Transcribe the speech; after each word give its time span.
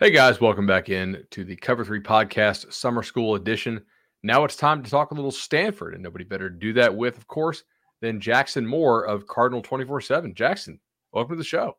Hey 0.00 0.10
guys, 0.10 0.40
welcome 0.40 0.66
back 0.66 0.90
in 0.90 1.24
to 1.30 1.44
the 1.44 1.56
Cover 1.56 1.84
3 1.84 2.00
Podcast 2.00 2.72
Summer 2.72 3.02
School 3.02 3.36
Edition. 3.36 3.80
Now 4.22 4.44
it's 4.44 4.56
time 4.56 4.82
to 4.82 4.90
talk 4.90 5.12
a 5.12 5.14
little 5.14 5.30
Stanford, 5.30 5.94
and 5.94 6.02
nobody 6.02 6.24
better 6.24 6.50
to 6.50 6.56
do 6.56 6.72
that 6.74 6.94
with, 6.94 7.16
of 7.16 7.26
course, 7.26 7.62
than 8.00 8.20
Jackson 8.20 8.66
Moore 8.66 9.04
of 9.06 9.26
Cardinal 9.26 9.62
24 9.62 10.00
7. 10.02 10.34
Jackson, 10.34 10.80
welcome 11.12 11.36
to 11.36 11.38
the 11.38 11.44
show. 11.44 11.76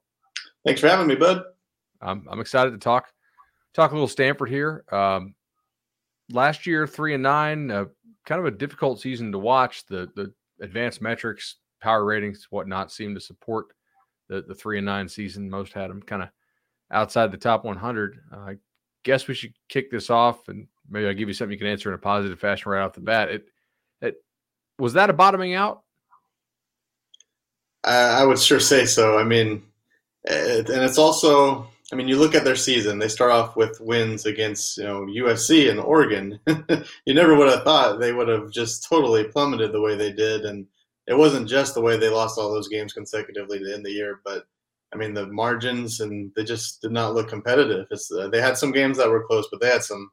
Thanks 0.66 0.82
for 0.82 0.88
having 0.88 1.08
me, 1.08 1.16
bud. 1.16 1.44
I'm, 2.02 2.28
I'm 2.30 2.40
excited 2.40 2.72
to 2.72 2.78
talk 2.78 3.12
talk 3.74 3.92
a 3.92 3.94
little 3.94 4.08
Stanford 4.08 4.50
here. 4.50 4.84
Um, 4.92 5.36
last 6.32 6.66
year, 6.66 6.88
three 6.88 7.14
and 7.14 7.24
nine, 7.24 7.70
uh, 7.70 7.86
kind 8.26 8.40
of 8.40 8.46
a 8.46 8.58
difficult 8.58 9.02
season 9.02 9.32
to 9.32 9.40
watch. 9.40 9.86
The 9.86 10.10
the 10.16 10.34
advanced 10.62 11.02
metrics, 11.02 11.58
power 11.82 12.04
ratings, 12.04 12.48
whatnot, 12.50 12.92
seem 12.92 13.14
to 13.16 13.22
support 13.22 13.68
the 14.30 14.42
the 14.42 14.56
three 14.56 14.78
and 14.78 14.86
nine 14.86 15.08
season. 15.08 15.50
Most 15.50 15.74
had 15.74 15.90
them 15.90 16.02
kind 16.02 16.24
of 16.24 16.30
outside 16.92 17.32
the 17.32 17.38
top 17.38 17.66
100. 17.66 18.20
Uh, 18.32 18.38
I 18.38 18.56
guess 19.04 19.28
we 19.28 19.34
should 19.34 19.54
kick 19.70 19.92
this 19.92 20.10
off, 20.10 20.48
and 20.48 20.68
maybe 20.90 21.08
I'll 21.08 21.14
give 21.14 21.28
you 21.28 21.34
something 21.34 21.52
you 21.52 21.60
can 21.60 21.68
answer 21.68 21.90
in 21.90 21.96
a 21.96 22.00
positive 22.00 22.40
fashion 22.40 22.72
right 22.72 22.84
off 22.84 22.94
the 22.94 23.02
bat. 23.02 23.30
It 23.30 23.46
it 24.02 24.16
was 24.80 24.94
that 24.94 25.10
a 25.10 25.14
bottoming 25.14 25.54
out? 25.54 25.82
I 27.84 28.26
would 28.26 28.40
sure 28.40 28.60
say 28.60 28.86
so. 28.86 29.20
I 29.20 29.24
mean, 29.24 29.62
and 30.28 30.68
it's 30.68 30.98
also 30.98 31.68
I 31.92 31.96
mean, 31.96 32.08
you 32.08 32.18
look 32.18 32.34
at 32.34 32.44
their 32.44 32.56
season. 32.56 32.98
They 32.98 33.08
start 33.08 33.32
off 33.32 33.56
with 33.56 33.80
wins 33.80 34.26
against 34.26 34.78
you 34.78 34.86
know 34.86 35.02
USC 35.02 35.70
and 35.70 35.80
Oregon. 35.80 36.40
you 37.06 37.14
never 37.14 37.36
would 37.36 37.50
have 37.50 37.64
thought 37.64 38.00
they 38.00 38.12
would 38.12 38.28
have 38.28 38.52
just 38.52 38.88
totally 38.90 39.26
plummeted 39.26 39.72
the 39.72 39.82
way 39.82 39.96
they 39.96 40.12
did, 40.12 40.46
and 40.46 40.66
it 41.08 41.18
wasn't 41.18 41.48
just 41.48 41.76
the 41.76 41.82
way 41.82 41.98
they 41.98 42.10
lost 42.10 42.40
all 42.40 42.52
those 42.52 42.68
games 42.68 42.94
consecutively 42.94 43.60
to 43.60 43.74
end 43.74 43.86
the 43.86 43.92
year, 43.92 44.22
but 44.26 44.46
I 44.94 44.98
mean 44.98 45.14
the 45.14 45.28
margins 45.28 46.00
and 46.00 46.32
they 46.36 46.44
just 46.44 46.82
did 46.82 46.92
not 46.92 47.14
look 47.14 47.30
competitive. 47.30 47.88
Uh, 47.92 48.28
they 48.30 48.42
had 48.42 48.58
some 48.58 48.72
games 48.72 48.98
that 48.98 49.10
were 49.10 49.26
close, 49.26 49.48
but 49.52 49.62
they 49.62 49.70
had 49.70 49.84
some 49.84 50.10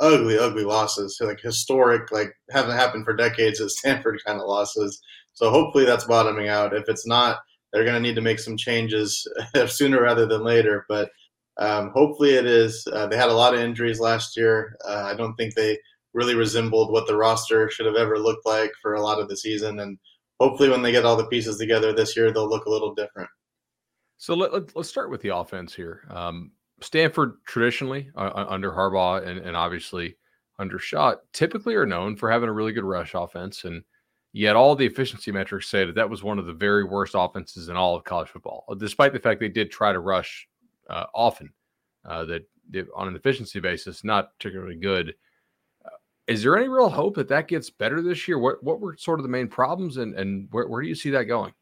ugly, 0.00 0.38
ugly 0.38 0.64
losses, 0.64 1.18
like 1.20 1.40
historic, 1.40 2.10
like 2.10 2.34
haven't 2.50 2.76
happened 2.76 3.04
for 3.04 3.14
decades 3.14 3.60
at 3.60 3.70
Stanford 3.70 4.20
kind 4.26 4.40
of 4.40 4.46
losses. 4.46 5.00
So 5.34 5.50
hopefully 5.50 5.84
that's 5.84 6.04
bottoming 6.04 6.48
out. 6.48 6.74
If 6.74 6.88
it's 6.88 7.06
not 7.06 7.38
they're 7.72 7.84
going 7.84 7.94
to 7.94 8.00
need 8.00 8.14
to 8.16 8.20
make 8.20 8.38
some 8.38 8.56
changes 8.56 9.26
sooner 9.66 10.02
rather 10.02 10.26
than 10.26 10.44
later. 10.44 10.84
But 10.88 11.10
um, 11.58 11.90
hopefully 11.94 12.34
it 12.34 12.46
is. 12.46 12.86
Uh, 12.92 13.06
they 13.06 13.16
had 13.16 13.28
a 13.28 13.34
lot 13.34 13.54
of 13.54 13.60
injuries 13.60 14.00
last 14.00 14.36
year. 14.36 14.76
Uh, 14.86 15.10
I 15.12 15.14
don't 15.14 15.34
think 15.36 15.54
they 15.54 15.78
really 16.14 16.34
resembled 16.34 16.92
what 16.92 17.06
the 17.06 17.16
roster 17.16 17.70
should 17.70 17.86
have 17.86 17.96
ever 17.96 18.18
looked 18.18 18.46
like 18.46 18.72
for 18.80 18.94
a 18.94 19.00
lot 19.00 19.18
of 19.18 19.28
the 19.28 19.36
season. 19.36 19.80
And 19.80 19.98
hopefully 20.40 20.68
when 20.68 20.82
they 20.82 20.92
get 20.92 21.04
all 21.04 21.16
the 21.16 21.26
pieces 21.26 21.58
together 21.58 21.92
this 21.92 22.16
year, 22.16 22.32
they'll 22.32 22.48
look 22.48 22.66
a 22.66 22.70
little 22.70 22.94
different. 22.94 23.30
So 24.18 24.34
let, 24.34 24.52
us 24.52 24.62
let, 24.74 24.86
start 24.86 25.10
with 25.10 25.20
the 25.22 25.34
offense 25.34 25.74
here. 25.74 26.02
Um, 26.10 26.52
Stanford 26.80 27.34
traditionally 27.46 28.10
uh, 28.16 28.44
under 28.48 28.70
Harbaugh 28.70 29.26
and, 29.26 29.38
and 29.38 29.56
obviously 29.56 30.16
under 30.58 30.78
Shaw 30.78 31.14
typically 31.32 31.74
are 31.74 31.86
known 31.86 32.16
for 32.16 32.30
having 32.30 32.48
a 32.48 32.52
really 32.52 32.72
good 32.72 32.84
rush 32.84 33.14
offense 33.14 33.64
and 33.64 33.82
Yet 34.34 34.56
all 34.56 34.74
the 34.74 34.86
efficiency 34.86 35.30
metrics 35.30 35.68
say 35.68 35.84
that 35.84 35.94
that 35.94 36.08
was 36.08 36.22
one 36.22 36.38
of 36.38 36.46
the 36.46 36.54
very 36.54 36.84
worst 36.84 37.14
offenses 37.14 37.68
in 37.68 37.76
all 37.76 37.94
of 37.94 38.04
college 38.04 38.28
football, 38.28 38.64
uh, 38.68 38.74
despite 38.74 39.12
the 39.12 39.18
fact 39.18 39.40
they 39.40 39.48
did 39.48 39.70
try 39.70 39.92
to 39.92 40.00
rush 40.00 40.48
uh, 40.88 41.04
often. 41.14 41.52
Uh, 42.04 42.24
that 42.24 42.42
on 42.94 43.08
an 43.08 43.16
efficiency 43.16 43.60
basis, 43.60 44.04
not 44.04 44.32
particularly 44.38 44.76
good. 44.76 45.14
Uh, 45.84 45.90
is 46.26 46.42
there 46.42 46.56
any 46.56 46.68
real 46.68 46.88
hope 46.88 47.14
that 47.16 47.28
that 47.28 47.48
gets 47.48 47.70
better 47.70 48.00
this 48.00 48.26
year? 48.26 48.38
What 48.38 48.62
what 48.62 48.80
were 48.80 48.96
sort 48.96 49.18
of 49.18 49.24
the 49.24 49.28
main 49.28 49.48
problems, 49.48 49.98
and 49.98 50.14
and 50.14 50.48
where, 50.50 50.66
where 50.66 50.82
do 50.82 50.88
you 50.88 50.94
see 50.94 51.10
that 51.10 51.24
going? 51.24 51.52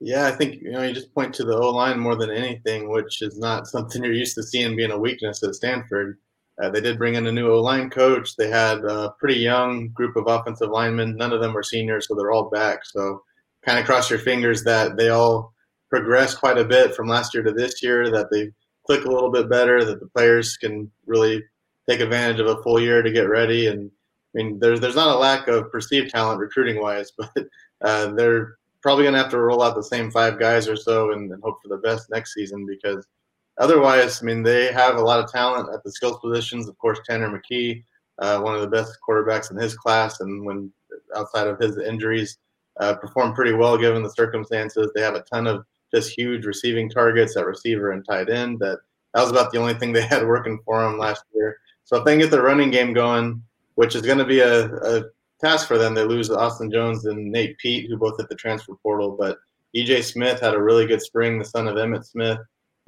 Yeah, 0.00 0.26
I 0.26 0.32
think 0.32 0.60
you 0.62 0.72
know 0.72 0.82
you 0.82 0.92
just 0.92 1.14
point 1.14 1.34
to 1.34 1.44
the 1.44 1.56
O 1.56 1.70
line 1.70 1.98
more 1.98 2.16
than 2.16 2.30
anything, 2.30 2.90
which 2.90 3.22
is 3.22 3.38
not 3.38 3.66
something 3.66 4.02
you're 4.02 4.12
used 4.12 4.34
to 4.36 4.42
seeing 4.42 4.76
being 4.76 4.90
a 4.90 4.98
weakness 4.98 5.42
at 5.42 5.54
Stanford. 5.54 6.18
Uh, 6.60 6.68
they 6.68 6.80
did 6.80 6.98
bring 6.98 7.14
in 7.14 7.26
a 7.26 7.32
new 7.32 7.50
O 7.50 7.60
line 7.60 7.88
coach. 7.88 8.36
They 8.36 8.48
had 8.48 8.84
a 8.84 9.14
pretty 9.18 9.40
young 9.40 9.88
group 9.88 10.16
of 10.16 10.26
offensive 10.26 10.70
linemen. 10.70 11.16
None 11.16 11.32
of 11.32 11.40
them 11.40 11.54
were 11.54 11.62
seniors, 11.62 12.06
so 12.06 12.14
they're 12.14 12.32
all 12.32 12.50
back. 12.50 12.84
So 12.84 13.22
kind 13.64 13.78
of 13.78 13.86
cross 13.86 14.10
your 14.10 14.18
fingers 14.18 14.62
that 14.64 14.96
they 14.96 15.08
all 15.08 15.54
progress 15.88 16.34
quite 16.34 16.58
a 16.58 16.64
bit 16.64 16.94
from 16.94 17.08
last 17.08 17.34
year 17.34 17.42
to 17.42 17.52
this 17.52 17.82
year, 17.82 18.10
that 18.10 18.30
they 18.30 18.50
click 18.86 19.04
a 19.04 19.10
little 19.10 19.30
bit 19.30 19.48
better, 19.48 19.84
that 19.84 20.00
the 20.00 20.08
players 20.08 20.56
can 20.56 20.90
really 21.06 21.42
take 21.88 22.00
advantage 22.00 22.40
of 22.40 22.46
a 22.46 22.62
full 22.62 22.80
year 22.80 23.02
to 23.02 23.12
get 23.12 23.28
ready. 23.28 23.66
And 23.68 23.90
I 23.90 24.42
mean, 24.42 24.58
there's 24.60 24.80
there's 24.80 24.96
not 24.96 25.14
a 25.14 25.18
lack 25.18 25.48
of 25.48 25.72
perceived 25.72 26.10
talent 26.10 26.40
recruiting 26.40 26.80
wise, 26.80 27.10
but 27.18 27.46
uh, 27.80 28.12
they're 28.12 28.56
probably 28.82 29.04
going 29.04 29.14
to 29.14 29.22
have 29.22 29.30
to 29.30 29.38
roll 29.38 29.62
out 29.62 29.74
the 29.74 29.82
same 29.82 30.10
five 30.10 30.38
guys 30.38 30.68
or 30.68 30.76
so 30.76 31.12
and, 31.12 31.30
and 31.32 31.42
hope 31.42 31.58
for 31.62 31.68
the 31.68 31.78
best 31.78 32.10
next 32.10 32.34
season 32.34 32.66
because– 32.66 33.06
otherwise, 33.58 34.22
I 34.22 34.26
mean, 34.26 34.42
they 34.42 34.72
have 34.72 34.96
a 34.96 35.02
lot 35.02 35.22
of 35.22 35.30
talent 35.30 35.68
at 35.72 35.82
the 35.84 35.92
skills 35.92 36.18
positions. 36.20 36.68
Of 36.68 36.78
course, 36.78 36.98
Tanner 37.08 37.28
McKee, 37.28 37.84
uh, 38.18 38.40
one 38.40 38.54
of 38.54 38.60
the 38.60 38.68
best 38.68 38.98
quarterbacks 39.06 39.50
in 39.50 39.56
his 39.56 39.76
class, 39.76 40.20
and 40.20 40.44
when 40.44 40.72
outside 41.16 41.46
of 41.46 41.58
his 41.58 41.78
injuries, 41.78 42.38
uh, 42.78 42.94
performed 42.94 43.34
pretty 43.34 43.52
well 43.52 43.76
given 43.76 44.02
the 44.02 44.10
circumstances. 44.10 44.90
They 44.94 45.02
have 45.02 45.14
a 45.14 45.24
ton 45.32 45.46
of 45.46 45.64
just 45.92 46.16
huge 46.16 46.46
receiving 46.46 46.88
targets 46.88 47.36
at 47.36 47.46
receiver 47.46 47.92
and 47.92 48.04
tight 48.04 48.30
end. 48.30 48.58
That 48.60 48.78
that 49.14 49.22
was 49.22 49.30
about 49.30 49.52
the 49.52 49.58
only 49.58 49.74
thing 49.74 49.92
they 49.92 50.02
had 50.06 50.26
working 50.26 50.60
for 50.64 50.82
them 50.82 50.98
last 50.98 51.24
year. 51.34 51.58
So 51.84 51.96
if 51.96 52.04
they 52.04 52.16
get 52.16 52.30
the 52.30 52.42
running 52.42 52.70
game 52.70 52.92
going, 52.92 53.42
which 53.74 53.94
is 53.94 54.02
going 54.02 54.18
to 54.18 54.24
be 54.24 54.40
a, 54.40 54.66
a 54.66 55.04
task 55.40 55.66
for 55.66 55.78
them, 55.78 55.94
they 55.94 56.04
lose 56.04 56.30
Austin 56.30 56.70
Jones 56.70 57.04
and 57.06 57.32
Nate 57.32 57.58
Peat, 57.58 57.88
who 57.88 57.96
both 57.96 58.16
hit 58.18 58.28
the 58.28 58.36
transfer 58.36 58.74
portal. 58.82 59.16
But 59.18 59.38
EJ 59.74 60.04
Smith 60.04 60.40
had 60.40 60.54
a 60.54 60.62
really 60.62 60.86
good 60.86 61.02
spring, 61.02 61.38
the 61.38 61.44
son 61.44 61.66
of 61.66 61.76
Emmitt 61.76 62.04
Smith 62.04 62.38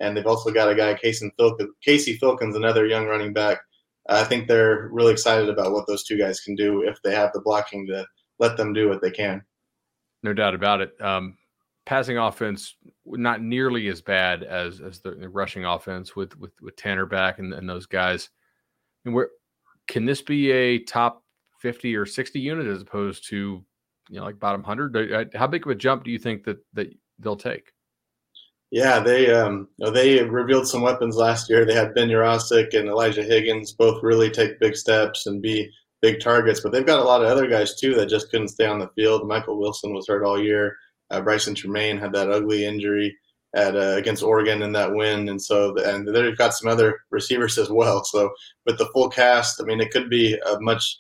and 0.02 0.16
they've 0.16 0.26
also 0.26 0.50
got 0.50 0.68
a 0.68 0.74
guy, 0.74 0.94
Casey 0.94 1.32
Filkins, 1.38 1.68
Casey 1.82 2.18
Filkins, 2.18 2.56
another 2.56 2.86
young 2.86 3.06
running 3.06 3.32
back. 3.32 3.60
I 4.08 4.24
think 4.24 4.48
they're 4.48 4.88
really 4.92 5.12
excited 5.12 5.48
about 5.48 5.70
what 5.70 5.86
those 5.86 6.02
two 6.02 6.18
guys 6.18 6.40
can 6.40 6.56
do 6.56 6.82
if 6.82 7.00
they 7.02 7.14
have 7.14 7.32
the 7.32 7.40
blocking 7.40 7.86
to 7.86 8.04
let 8.40 8.56
them 8.56 8.72
do 8.72 8.88
what 8.88 9.00
they 9.00 9.12
can. 9.12 9.42
No 10.24 10.32
doubt 10.34 10.54
about 10.54 10.80
it. 10.80 11.00
Um, 11.00 11.38
passing 11.86 12.18
offense 12.18 12.74
not 13.06 13.42
nearly 13.42 13.86
as 13.88 14.02
bad 14.02 14.42
as 14.42 14.80
as 14.80 15.00
the, 15.00 15.12
rushing 15.28 15.64
offense 15.64 16.16
with 16.16 16.36
with 16.36 16.52
with 16.60 16.74
Tanner 16.74 17.06
back 17.06 17.38
and, 17.38 17.54
and 17.54 17.68
those 17.68 17.86
guys. 17.86 18.28
And 19.04 19.14
where 19.14 19.30
can 19.86 20.04
this 20.04 20.20
be 20.20 20.50
a 20.50 20.78
top 20.80 21.22
50 21.60 21.94
or 21.94 22.06
60 22.06 22.40
unit 22.40 22.66
as 22.66 22.82
opposed 22.82 23.28
to 23.28 23.64
you 24.08 24.18
know 24.18 24.24
like 24.24 24.40
bottom 24.40 24.62
100? 24.62 25.12
Uh, 25.12 25.38
how 25.38 25.46
big 25.46 25.64
of 25.64 25.70
a 25.70 25.76
jump 25.76 26.02
do 26.02 26.10
you 26.10 26.18
think 26.18 26.42
that 26.42 26.58
that 26.72 26.92
they'll 27.20 27.36
take? 27.36 27.72
Yeah, 28.72 29.00
they 29.00 29.30
um, 29.30 29.68
they 29.92 30.22
revealed 30.22 30.66
some 30.66 30.80
weapons 30.80 31.14
last 31.16 31.50
year. 31.50 31.66
They 31.66 31.74
had 31.74 31.94
Ben 31.94 32.08
Yurosek 32.08 32.72
and 32.72 32.88
Elijah 32.88 33.22
Higgins 33.22 33.72
both 33.72 34.02
really 34.02 34.30
take 34.30 34.58
big 34.60 34.76
steps 34.76 35.26
and 35.26 35.42
be 35.42 35.70
big 36.00 36.20
targets, 36.20 36.60
but 36.60 36.72
they've 36.72 36.86
got 36.86 36.98
a 36.98 37.04
lot 37.04 37.22
of 37.22 37.28
other 37.28 37.46
guys 37.46 37.78
too 37.78 37.94
that 37.94 38.08
just 38.08 38.30
couldn't 38.30 38.48
stay 38.48 38.64
on 38.64 38.78
the 38.78 38.88
field. 38.96 39.28
Michael 39.28 39.58
Wilson 39.58 39.92
was 39.92 40.08
hurt 40.08 40.24
all 40.24 40.42
year. 40.42 40.74
Uh, 41.10 41.20
Brycen 41.20 41.54
Tremayne 41.54 42.00
had 42.00 42.14
that 42.14 42.30
ugly 42.30 42.64
injury 42.64 43.14
at 43.54 43.76
uh, 43.76 43.96
against 43.98 44.22
Oregon 44.22 44.62
in 44.62 44.72
that 44.72 44.94
win, 44.94 45.28
and 45.28 45.40
so 45.40 45.74
the, 45.74 45.94
and 45.94 46.08
they've 46.08 46.38
got 46.38 46.54
some 46.54 46.70
other 46.70 46.98
receivers 47.10 47.58
as 47.58 47.68
well. 47.68 48.02
So 48.04 48.30
with 48.64 48.78
the 48.78 48.88
full 48.94 49.10
cast, 49.10 49.60
I 49.60 49.64
mean, 49.64 49.82
it 49.82 49.90
could 49.90 50.08
be 50.08 50.38
a 50.46 50.58
much 50.60 50.96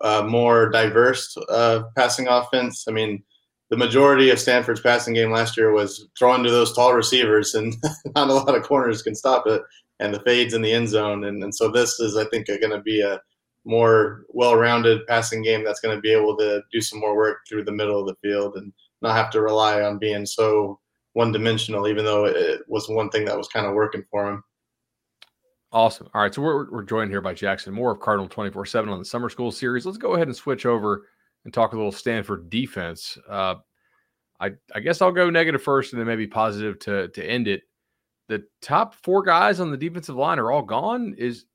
uh, 0.00 0.22
more 0.22 0.70
diverse 0.70 1.36
uh, 1.48 1.82
passing 1.96 2.28
offense. 2.28 2.84
I 2.88 2.92
mean, 2.92 3.24
the 3.70 3.76
majority 3.76 4.30
of 4.30 4.38
Stanford's 4.38 4.80
passing 4.80 5.14
game 5.14 5.30
last 5.30 5.56
year 5.56 5.72
was 5.72 6.08
throwing 6.18 6.44
to 6.44 6.50
those 6.50 6.72
tall 6.72 6.94
receivers, 6.94 7.54
and 7.54 7.74
not 8.14 8.28
a 8.28 8.34
lot 8.34 8.54
of 8.54 8.62
corners 8.62 9.02
can 9.02 9.14
stop 9.14 9.46
it, 9.46 9.62
and 9.98 10.14
the 10.14 10.20
fades 10.20 10.54
in 10.54 10.62
the 10.62 10.72
end 10.72 10.88
zone. 10.88 11.24
And, 11.24 11.42
and 11.42 11.54
so 11.54 11.68
this 11.70 11.98
is, 11.98 12.16
I 12.16 12.24
think, 12.26 12.46
going 12.46 12.70
to 12.70 12.80
be 12.80 13.00
a 13.00 13.20
more 13.64 14.24
well-rounded 14.28 15.04
passing 15.08 15.42
game 15.42 15.64
that's 15.64 15.80
going 15.80 15.96
to 15.96 16.00
be 16.00 16.12
able 16.12 16.36
to 16.36 16.62
do 16.72 16.80
some 16.80 17.00
more 17.00 17.16
work 17.16 17.38
through 17.48 17.64
the 17.64 17.72
middle 17.72 18.00
of 18.00 18.06
the 18.06 18.14
field 18.22 18.56
and 18.56 18.72
not 19.02 19.16
have 19.16 19.30
to 19.30 19.42
rely 19.42 19.82
on 19.82 19.98
being 19.98 20.24
so 20.24 20.78
one-dimensional. 21.14 21.88
Even 21.88 22.04
though 22.04 22.26
it 22.26 22.60
was 22.68 22.88
one 22.88 23.10
thing 23.10 23.24
that 23.24 23.36
was 23.36 23.48
kind 23.48 23.66
of 23.66 23.74
working 23.74 24.04
for 24.10 24.30
him. 24.30 24.44
Awesome. 25.72 26.08
All 26.14 26.22
right, 26.22 26.32
so 26.32 26.40
we're 26.40 26.70
we're 26.70 26.84
joined 26.84 27.10
here 27.10 27.20
by 27.20 27.34
Jackson 27.34 27.74
Moore 27.74 27.90
of 27.90 27.98
Cardinal 27.98 28.28
twenty 28.28 28.52
four 28.52 28.64
seven 28.64 28.90
on 28.90 29.00
the 29.00 29.04
Summer 29.04 29.28
School 29.28 29.50
series. 29.50 29.84
Let's 29.84 29.98
go 29.98 30.14
ahead 30.14 30.28
and 30.28 30.36
switch 30.36 30.64
over 30.64 31.08
and 31.46 31.54
talk 31.54 31.72
a 31.72 31.76
little 31.76 31.92
Stanford 31.92 32.50
defense. 32.50 33.16
Uh, 33.28 33.54
I 34.40 34.50
I 34.74 34.80
guess 34.80 35.00
I'll 35.00 35.12
go 35.12 35.30
negative 35.30 35.62
first 35.62 35.92
and 35.92 36.00
then 36.00 36.06
maybe 36.06 36.26
positive 36.26 36.78
to 36.80 37.08
to 37.08 37.24
end 37.24 37.46
it. 37.46 37.62
The 38.28 38.44
top 38.60 38.94
four 38.94 39.22
guys 39.22 39.60
on 39.60 39.70
the 39.70 39.76
defensive 39.76 40.16
line 40.16 40.40
are 40.40 40.50
all 40.50 40.62
gone. 40.62 41.14
Is 41.16 41.46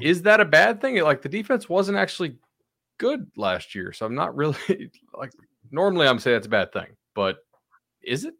is 0.00 0.22
that 0.22 0.40
a 0.40 0.44
bad 0.46 0.80
thing? 0.80 0.98
Like 1.02 1.20
the 1.20 1.28
defense 1.28 1.68
wasn't 1.68 1.98
actually 1.98 2.38
good 2.98 3.30
last 3.36 3.74
year, 3.74 3.92
so 3.92 4.06
I'm 4.06 4.14
not 4.14 4.34
really 4.34 4.56
like 5.14 5.32
normally 5.70 6.08
I'm 6.08 6.18
saying 6.18 6.36
that's 6.36 6.46
a 6.46 6.50
bad 6.50 6.72
thing, 6.72 6.96
but 7.14 7.36
is 8.02 8.24
it? 8.24 8.34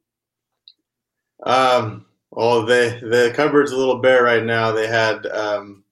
Um. 1.45 2.07
Well, 2.31 2.65
the 2.65 2.99
the 3.03 3.33
cupboard's 3.35 3.73
a 3.73 3.77
little 3.77 4.01
bare 4.01 4.25
right 4.25 4.45
now. 4.45 4.73
They 4.73 4.87
had 4.87 5.27
um, 5.27 5.85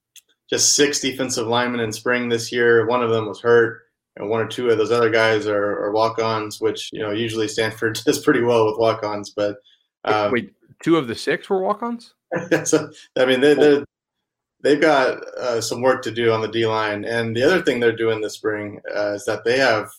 just 0.49 0.75
six 0.75 0.99
defensive 0.99 1.47
linemen 1.47 1.79
in 1.79 1.91
spring 1.91 2.27
this 2.27 2.51
year. 2.51 2.87
One 2.87 3.03
of 3.03 3.11
them 3.11 3.27
was 3.27 3.39
hurt, 3.39 3.84
and 4.17 4.29
one 4.29 4.41
or 4.41 4.47
two 4.47 4.69
of 4.69 4.77
those 4.77 4.91
other 4.91 5.09
guys 5.09 5.45
are, 5.45 5.83
are 5.83 5.91
walk-ons, 5.91 6.61
which 6.61 6.89
you 6.93 6.99
know 6.99 7.11
usually 7.11 7.47
Stanford 7.47 7.99
does 8.05 8.19
pretty 8.19 8.41
well 8.41 8.65
with 8.65 8.79
walk-ons. 8.79 9.31
But 9.31 9.57
um, 10.05 10.31
wait, 10.31 10.53
two 10.81 10.97
of 10.97 11.07
the 11.07 11.15
six 11.15 11.49
were 11.49 11.61
walk-ons. 11.61 12.13
so, 12.63 12.89
I 13.17 13.25
mean, 13.25 13.41
they, 13.41 13.53
they 13.53 13.83
they've 14.65 14.81
got 14.81 15.23
uh, 15.37 15.61
some 15.61 15.81
work 15.81 16.01
to 16.03 16.11
do 16.11 16.31
on 16.31 16.41
the 16.41 16.47
D 16.47 16.65
line. 16.65 17.05
And 17.05 17.35
the 17.35 17.43
other 17.43 17.61
thing 17.61 17.79
they're 17.79 17.95
doing 17.95 18.21
this 18.21 18.33
spring 18.33 18.81
uh, 18.95 19.13
is 19.13 19.25
that 19.25 19.43
they 19.43 19.57
have 19.59 19.89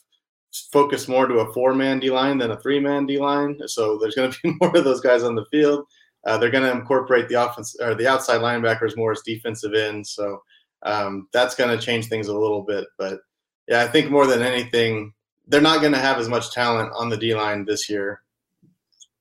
focused 0.72 1.08
more 1.08 1.26
to 1.26 1.38
a 1.38 1.52
four 1.52 1.74
man 1.74 2.00
D 2.00 2.10
line 2.10 2.38
than 2.38 2.50
a 2.50 2.60
three 2.60 2.80
man 2.80 3.06
D 3.06 3.18
line. 3.18 3.58
So 3.66 3.98
there's 3.98 4.14
going 4.14 4.32
to 4.32 4.38
be 4.42 4.56
more 4.60 4.76
of 4.76 4.84
those 4.84 5.00
guys 5.00 5.22
on 5.22 5.34
the 5.34 5.46
field. 5.50 5.86
Uh, 6.26 6.36
they're 6.36 6.50
going 6.50 6.64
to 6.64 6.72
incorporate 6.72 7.28
the 7.28 7.40
offense 7.40 7.76
or 7.80 7.94
the 7.94 8.08
outside 8.08 8.40
linebackers 8.40 8.96
more 8.96 9.12
as 9.12 9.22
defensive 9.24 9.74
ends. 9.74 10.10
So 10.10 10.42
um, 10.82 11.28
that's 11.32 11.54
going 11.54 11.76
to 11.76 11.84
change 11.84 12.06
things 12.06 12.26
a 12.26 12.36
little 12.36 12.62
bit. 12.62 12.86
But 12.98 13.20
yeah, 13.68 13.82
I 13.82 13.88
think 13.88 14.10
more 14.10 14.26
than 14.26 14.42
anything, 14.42 15.12
they're 15.48 15.60
not 15.60 15.80
going 15.80 15.92
to 15.92 15.98
have 15.98 16.18
as 16.18 16.28
much 16.28 16.52
talent 16.52 16.92
on 16.94 17.08
the 17.08 17.16
D 17.16 17.34
line 17.34 17.64
this 17.64 17.88
year, 17.88 18.22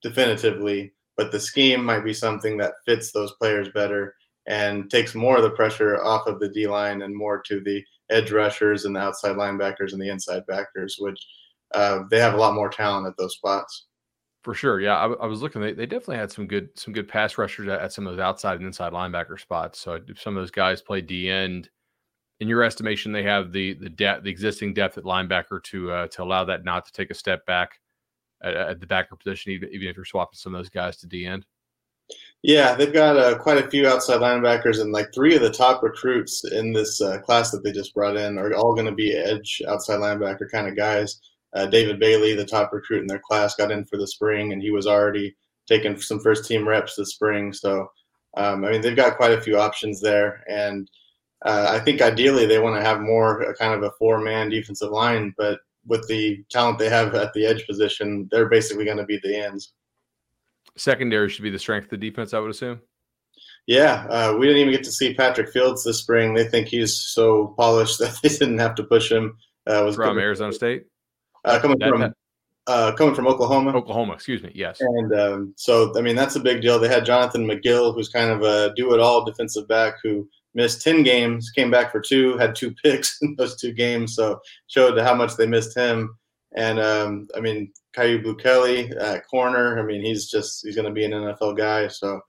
definitively. 0.02 0.92
But 1.16 1.32
the 1.32 1.40
scheme 1.40 1.84
might 1.84 2.04
be 2.04 2.12
something 2.12 2.56
that 2.58 2.74
fits 2.84 3.10
those 3.10 3.32
players 3.32 3.68
better 3.70 4.14
and 4.46 4.90
takes 4.90 5.14
more 5.14 5.36
of 5.36 5.42
the 5.42 5.50
pressure 5.50 6.02
off 6.02 6.26
of 6.26 6.38
the 6.38 6.48
D 6.48 6.66
line 6.66 7.02
and 7.02 7.14
more 7.14 7.42
to 7.46 7.60
the 7.60 7.82
edge 8.10 8.30
rushers 8.30 8.84
and 8.84 8.94
the 8.94 9.00
outside 9.00 9.36
linebackers 9.36 9.92
and 9.92 10.00
the 10.00 10.08
inside 10.08 10.46
backers, 10.46 10.96
which 10.98 11.18
uh, 11.74 12.00
they 12.10 12.20
have 12.20 12.34
a 12.34 12.38
lot 12.38 12.54
more 12.54 12.68
talent 12.68 13.06
at 13.06 13.16
those 13.16 13.34
spots. 13.34 13.86
For 14.44 14.54
sure, 14.54 14.80
yeah. 14.80 14.96
I, 14.96 15.06
I 15.06 15.26
was 15.26 15.42
looking; 15.42 15.60
they, 15.60 15.72
they 15.72 15.86
definitely 15.86 16.18
had 16.18 16.30
some 16.30 16.46
good 16.46 16.68
some 16.78 16.94
good 16.94 17.08
pass 17.08 17.36
rushers 17.36 17.66
at, 17.66 17.80
at, 17.80 17.92
some 17.92 18.06
of 18.06 18.12
those 18.12 18.22
outside 18.22 18.58
and 18.58 18.66
inside 18.66 18.92
linebacker 18.92 19.40
spots. 19.40 19.80
So 19.80 19.98
some 20.16 20.36
of 20.36 20.42
those 20.42 20.52
guys 20.52 20.80
play 20.80 21.00
D 21.00 21.28
end, 21.28 21.68
in 22.40 22.48
your 22.48 22.62
estimation, 22.62 23.12
they 23.12 23.22
have 23.22 23.52
the 23.52 23.74
the 23.74 23.88
depth, 23.88 24.24
the 24.24 24.30
existing 24.30 24.74
depth 24.74 24.98
at 24.98 25.04
linebacker 25.04 25.62
to 25.64 25.90
uh, 25.90 26.06
to 26.08 26.22
allow 26.22 26.44
that 26.44 26.64
not 26.64 26.86
to 26.86 26.92
take 26.92 27.10
a 27.10 27.14
step 27.14 27.46
back 27.46 27.80
at, 28.42 28.54
at 28.54 28.80
the 28.80 28.86
backer 28.86 29.16
position, 29.16 29.52
even, 29.52 29.70
even 29.72 29.88
if 29.88 29.96
you're 29.96 30.04
swapping 30.04 30.36
some 30.36 30.54
of 30.54 30.58
those 30.58 30.68
guys 30.68 30.96
to 30.98 31.06
D 31.06 31.26
end. 31.26 31.46
Yeah, 32.42 32.74
they've 32.74 32.92
got 32.92 33.16
uh, 33.16 33.38
quite 33.38 33.58
a 33.58 33.68
few 33.68 33.88
outside 33.88 34.20
linebackers, 34.20 34.80
and 34.80 34.92
like 34.92 35.12
three 35.12 35.34
of 35.34 35.42
the 35.42 35.50
top 35.50 35.82
recruits 35.82 36.44
in 36.44 36.72
this 36.72 37.00
uh, 37.00 37.18
class 37.18 37.50
that 37.50 37.64
they 37.64 37.72
just 37.72 37.94
brought 37.94 38.16
in 38.16 38.38
are 38.38 38.54
all 38.54 38.74
going 38.74 38.86
to 38.86 38.92
be 38.92 39.16
edge 39.16 39.60
outside 39.68 39.98
linebacker 39.98 40.50
kind 40.50 40.68
of 40.68 40.76
guys. 40.76 41.20
Uh, 41.54 41.66
David 41.66 41.98
Bailey, 41.98 42.34
the 42.34 42.44
top 42.44 42.72
recruit 42.72 43.00
in 43.00 43.06
their 43.06 43.22
class, 43.26 43.56
got 43.56 43.72
in 43.72 43.84
for 43.86 43.96
the 43.96 44.06
spring, 44.06 44.52
and 44.52 44.62
he 44.62 44.70
was 44.70 44.86
already 44.86 45.34
taking 45.66 45.98
some 45.98 46.20
first 46.20 46.46
team 46.46 46.68
reps 46.68 46.94
this 46.94 47.14
spring. 47.14 47.52
So, 47.52 47.90
um, 48.36 48.64
I 48.64 48.70
mean, 48.70 48.82
they've 48.82 48.94
got 48.94 49.16
quite 49.16 49.32
a 49.32 49.40
few 49.40 49.58
options 49.58 50.00
there, 50.00 50.44
and 50.48 50.88
uh, 51.46 51.68
I 51.70 51.78
think 51.78 52.02
ideally 52.02 52.46
they 52.46 52.58
want 52.58 52.76
to 52.76 52.86
have 52.86 53.00
more 53.00 53.54
kind 53.58 53.72
of 53.72 53.82
a 53.82 53.92
four 53.98 54.20
man 54.20 54.50
defensive 54.50 54.90
line, 54.90 55.34
but 55.38 55.60
with 55.86 56.06
the 56.08 56.44
talent 56.50 56.78
they 56.78 56.88
have 56.88 57.14
at 57.14 57.32
the 57.32 57.46
edge 57.46 57.66
position, 57.66 58.28
they're 58.30 58.48
basically 58.48 58.84
going 58.84 58.96
to 58.98 59.04
be 59.04 59.20
the 59.22 59.36
ends 59.36 59.72
secondary 60.76 61.28
should 61.28 61.42
be 61.42 61.50
the 61.50 61.58
strength 61.58 61.84
of 61.84 61.90
the 61.90 62.10
defense, 62.10 62.32
I 62.34 62.38
would 62.38 62.50
assume. 62.50 62.80
Yeah, 63.66 64.06
uh, 64.08 64.36
we 64.38 64.46
didn't 64.46 64.60
even 64.60 64.72
get 64.72 64.84
to 64.84 64.92
see 64.92 65.14
Patrick 65.14 65.50
Fields 65.52 65.82
this 65.84 65.98
spring. 65.98 66.34
They 66.34 66.44
think 66.44 66.68
he's 66.68 66.96
so 66.96 67.54
polished 67.58 67.98
that 68.00 68.18
they 68.22 68.28
didn't 68.28 68.58
have 68.58 68.74
to 68.76 68.84
push 68.84 69.10
him. 69.10 69.36
Uh, 69.66 69.82
was 69.84 69.96
from 69.96 70.18
Arizona 70.18 70.52
State. 70.52 70.84
Uh, 71.44 71.58
coming 71.60 71.78
that, 71.80 71.88
from 71.88 72.00
that, 72.00 72.12
uh, 72.68 72.92
coming 72.92 73.14
from 73.14 73.26
Oklahoma. 73.26 73.72
Oklahoma, 73.72 74.12
excuse 74.12 74.42
me. 74.42 74.52
Yes. 74.54 74.80
And 74.80 75.12
um, 75.12 75.54
so, 75.56 75.92
I 75.96 76.00
mean, 76.00 76.14
that's 76.14 76.36
a 76.36 76.40
big 76.40 76.62
deal. 76.62 76.78
They 76.78 76.88
had 76.88 77.04
Jonathan 77.04 77.46
McGill, 77.46 77.94
who's 77.94 78.08
kind 78.08 78.30
of 78.30 78.42
a 78.42 78.72
do-it-all 78.76 79.24
defensive 79.24 79.66
back 79.66 79.94
who 80.02 80.28
missed 80.56 80.82
ten 80.82 81.04
games, 81.04 81.50
came 81.50 81.70
back 81.70 81.92
for 81.92 82.00
two, 82.00 82.36
had 82.38 82.56
two 82.56 82.74
picks 82.82 83.18
in 83.22 83.36
those 83.36 83.56
two 83.56 83.72
games. 83.72 84.16
So 84.16 84.40
showed 84.66 84.98
how 84.98 85.14
much 85.14 85.36
they 85.36 85.46
missed 85.46 85.76
him. 85.76 86.18
And 86.56 86.80
um, 86.80 87.28
I 87.36 87.40
mean, 87.40 87.72
Kyu 87.94 88.22
Blu 88.22 88.34
Kelly 88.34 88.90
at 88.98 89.28
corner. 89.28 89.78
I 89.78 89.82
mean, 89.82 90.02
he's 90.02 90.28
just 90.28 90.64
he's 90.64 90.74
going 90.74 90.88
to 90.88 90.94
be 90.94 91.04
an 91.04 91.12
NFL 91.12 91.56
guy. 91.56 91.86
So 91.88 92.20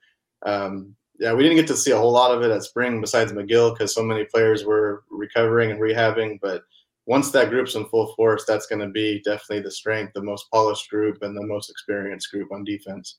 um, 0.46 0.96
yeah, 1.20 1.34
we 1.34 1.44
didn't 1.44 1.58
get 1.58 1.68
to 1.68 1.78
see 1.78 1.92
a 1.92 1.98
whole 1.98 2.12
lot 2.12 2.32
of 2.32 2.44
it 2.44 2.52
at 2.52 2.64
spring 2.64 3.02
besides 3.02 3.32
McGill 3.32 3.74
because 3.74 3.96
so 3.96 4.04
many 4.04 4.26
players 4.26 4.66
were 4.66 5.04
recovering 5.10 5.72
and 5.72 5.80
rehabbing. 5.80 6.40
But 6.42 6.64
once 7.06 7.32
that 7.32 7.50
group's 7.50 7.76
in 7.76 7.86
full 7.86 8.14
force, 8.16 8.44
that's 8.46 8.68
going 8.68 8.82
to 8.82 8.90
be 8.90 9.22
definitely 9.24 9.62
the 9.62 9.72
strength, 9.72 10.12
the 10.14 10.22
most 10.22 10.46
polished 10.52 10.90
group, 10.90 11.20
and 11.22 11.36
the 11.36 11.46
most 11.46 11.70
experienced 11.70 12.30
group 12.32 12.52
on 12.52 12.64
defense. 12.64 13.18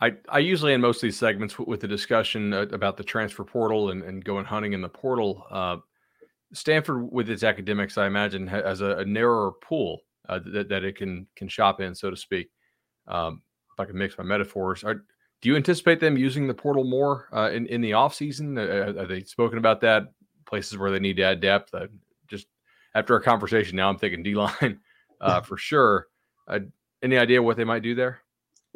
I, 0.00 0.12
I 0.28 0.38
usually 0.38 0.74
in 0.74 0.80
most 0.80 0.98
of 0.98 1.02
these 1.02 1.18
segments 1.18 1.58
with 1.58 1.80
the 1.80 1.88
discussion 1.88 2.52
uh, 2.52 2.62
about 2.72 2.96
the 2.96 3.02
transfer 3.02 3.44
portal 3.44 3.90
and, 3.90 4.02
and 4.02 4.24
going 4.24 4.44
hunting 4.44 4.72
in 4.72 4.80
the 4.80 4.88
portal, 4.88 5.44
uh, 5.50 5.78
Stanford 6.52 7.10
with 7.10 7.28
its 7.28 7.42
academics, 7.42 7.98
I 7.98 8.06
imagine, 8.06 8.46
has 8.46 8.80
a, 8.80 8.98
a 8.98 9.04
narrower 9.04 9.52
pool 9.60 10.02
uh, 10.28 10.38
that, 10.46 10.68
that 10.68 10.84
it 10.84 10.96
can 10.96 11.26
can 11.36 11.48
shop 11.48 11.80
in, 11.80 11.94
so 11.94 12.10
to 12.10 12.16
speak. 12.16 12.50
Um, 13.06 13.42
if 13.74 13.80
I 13.80 13.84
can 13.84 13.98
mix 13.98 14.16
my 14.16 14.24
metaphors, 14.24 14.84
are, 14.84 15.04
do 15.40 15.48
you 15.48 15.56
anticipate 15.56 16.00
them 16.00 16.16
using 16.16 16.46
the 16.46 16.54
portal 16.54 16.84
more 16.84 17.28
uh, 17.32 17.50
in 17.50 17.66
in 17.66 17.80
the 17.80 17.92
off 17.92 18.14
season? 18.14 18.56
Uh, 18.56 18.94
are 18.98 19.06
they 19.06 19.22
spoken 19.24 19.58
about 19.58 19.80
that? 19.82 20.04
Places 20.46 20.78
where 20.78 20.90
they 20.90 20.98
need 20.98 21.16
to 21.16 21.24
add 21.24 21.40
depth. 21.40 21.74
Uh, 21.74 21.86
just 22.28 22.46
after 22.94 23.16
a 23.16 23.22
conversation, 23.22 23.76
now 23.76 23.88
I'm 23.88 23.98
thinking 23.98 24.22
D 24.22 24.34
line 24.34 24.80
uh, 25.20 25.40
for 25.40 25.56
sure. 25.56 26.06
Uh, 26.46 26.60
any 27.02 27.18
idea 27.18 27.42
what 27.42 27.56
they 27.56 27.64
might 27.64 27.82
do 27.82 27.94
there? 27.94 28.22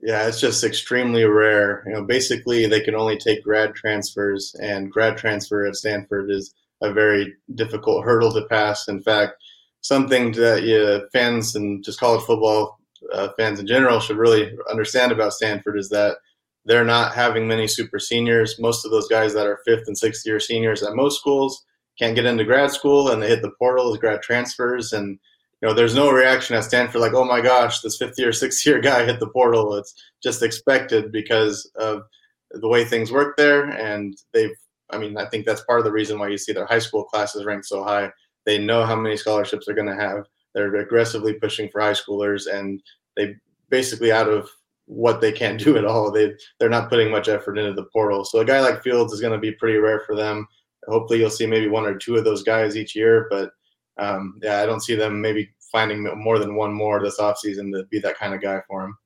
Yeah, 0.01 0.27
it's 0.27 0.41
just 0.41 0.65
extremely 0.65 1.25
rare. 1.25 1.83
You 1.87 1.93
know, 1.95 2.05
basically 2.05 2.67
they 2.67 2.81
can 2.81 2.95
only 2.95 3.17
take 3.19 3.43
grad 3.45 3.75
transfers, 3.75 4.55
and 4.61 4.91
grad 4.91 5.17
transfer 5.17 5.67
at 5.67 5.77
Stanford 5.77 6.31
is 6.31 6.55
a 6.83 6.93
very 6.93 7.35
difficult 7.55 8.05
hurdle 8.05 8.33
to 8.33 8.47
pass. 8.47 8.89
In 8.89 9.01
fact, 9.01 9.35
something 9.81 10.33
that 10.33 10.63
yeah, 10.65 11.01
fans 11.13 11.55
and 11.55 11.85
just 11.85 12.01
college 12.01 12.23
football 12.25 12.79
uh, 13.13 13.29
fans 13.37 13.61
in 13.61 13.67
general 13.67 14.01
should 14.01 14.17
really 14.17 14.57
understand 14.71 15.13
about 15.13 15.35
Stanford 15.35 15.79
is 15.79 15.89
that 15.91 16.19
they're 16.65 16.85
not 16.85 17.15
having 17.15 17.49
many 17.49 17.67
super 17.67 17.99
seniors. 17.99 18.59
Most 18.61 18.85
of 18.85 18.91
those 18.91 19.09
guys 19.09 19.35
that 19.35 19.47
are 19.47 19.61
fifth 19.65 19.85
and 19.87 19.99
sixth 19.99 20.25
year 20.27 20.41
seniors 20.41 20.83
at 20.83 20.95
most 20.95 21.19
schools 21.19 21.65
can't 21.99 22.15
get 22.15 22.25
into 22.25 22.45
grad 22.45 22.71
school 22.71 23.11
and 23.11 23.21
they 23.21 23.29
hit 23.29 23.43
the 23.43 23.51
portal 23.59 23.93
as 23.93 23.99
grad 23.99 24.23
transfers. 24.23 24.93
And, 24.93 25.19
you 25.63 25.69
know, 25.69 25.75
there's 25.75 25.95
no 25.95 26.11
reaction 26.11 26.57
at 26.57 26.65
Stanford 26.65 27.01
like, 27.01 27.15
oh 27.15 27.25
my 27.25 27.41
gosh, 27.41 27.81
this 27.81 27.97
fifth 27.97 28.19
year, 28.19 28.33
sixth 28.33 28.67
year 28.67 28.81
guy 28.81 29.05
hit 29.05 29.21
the 29.21 29.29
portal. 29.29 29.77
It's 29.77 29.95
just 30.23 30.43
expected 30.43 31.13
because 31.13 31.71
of 31.77 32.03
the 32.51 32.69
way 32.69 32.85
things 32.85 33.13
work 33.13 33.37
there. 33.37 33.71
And 33.71 34.17
they've 34.33 34.51
I 34.93 34.99
mean, 34.99 35.17
I 35.17 35.25
think 35.27 35.47
that's 35.47 35.65
part 35.65 35.79
of 35.79 35.85
the 35.85 35.93
reason 35.93 36.19
why 36.19 36.29
you 36.29 36.39
see 36.39 36.53
their 36.53 36.67
high 36.67 36.79
school 36.79 37.05
classes 37.05 37.45
ranked 37.45 37.67
so 37.67 37.83
high. 37.83 38.11
They 38.45 38.59
know 38.59 38.85
how 38.85 38.97
many 38.97 39.17
scholarships 39.17 39.65
they're 39.65 39.75
going 39.75 39.89
to 39.89 39.95
have. 39.97 40.27
They're 40.55 40.75
aggressively 40.77 41.35
pushing 41.35 41.71
for 41.71 41.81
high 41.81 41.93
schoolers, 41.93 42.53
and 42.53 42.83
they 43.17 43.37
basically 43.71 44.13
out 44.13 44.29
of 44.29 44.51
what 44.85 45.23
they 45.23 45.33
can't 45.33 45.59
do 45.59 45.79
at 45.79 45.87
all. 45.87 46.11
They 46.11 46.35
they're 46.59 46.69
not 46.69 46.91
putting 46.91 47.11
much 47.11 47.29
effort 47.29 47.57
into 47.57 47.73
the 47.73 47.89
portal. 47.93 48.25
So 48.25 48.41
a 48.41 48.45
guy 48.45 48.61
like 48.61 48.83
Fields 48.83 49.13
is 49.13 49.21
going 49.21 49.33
to 49.33 49.39
be 49.39 49.53
pretty 49.53 49.79
rare 49.79 50.01
for 50.01 50.15
them. 50.15 50.47
Hopefully, 50.89 51.21
you'll 51.21 51.31
see 51.31 51.47
maybe 51.47 51.69
one 51.69 51.87
or 51.87 51.97
two 51.97 52.17
of 52.17 52.25
those 52.25 52.43
guys 52.43 52.77
each 52.77 52.95
year. 52.95 53.29
But 53.31 53.53
um, 53.99 54.39
yeah, 54.43 54.61
I 54.61 54.67
don't 54.67 54.83
see 54.83 54.95
them 54.95 55.21
maybe 55.21 55.51
finding 55.71 56.05
more 56.19 56.39
than 56.39 56.55
one 56.55 56.73
more 56.73 57.03
this 57.03 57.19
offseason 57.19 57.73
to 57.73 57.85
be 57.91 57.99
that 58.01 58.19
kind 58.19 58.35
of 58.35 58.43
guy 58.43 58.61
for 58.69 58.85
him. 58.85 58.97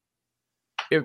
If 0.90 1.04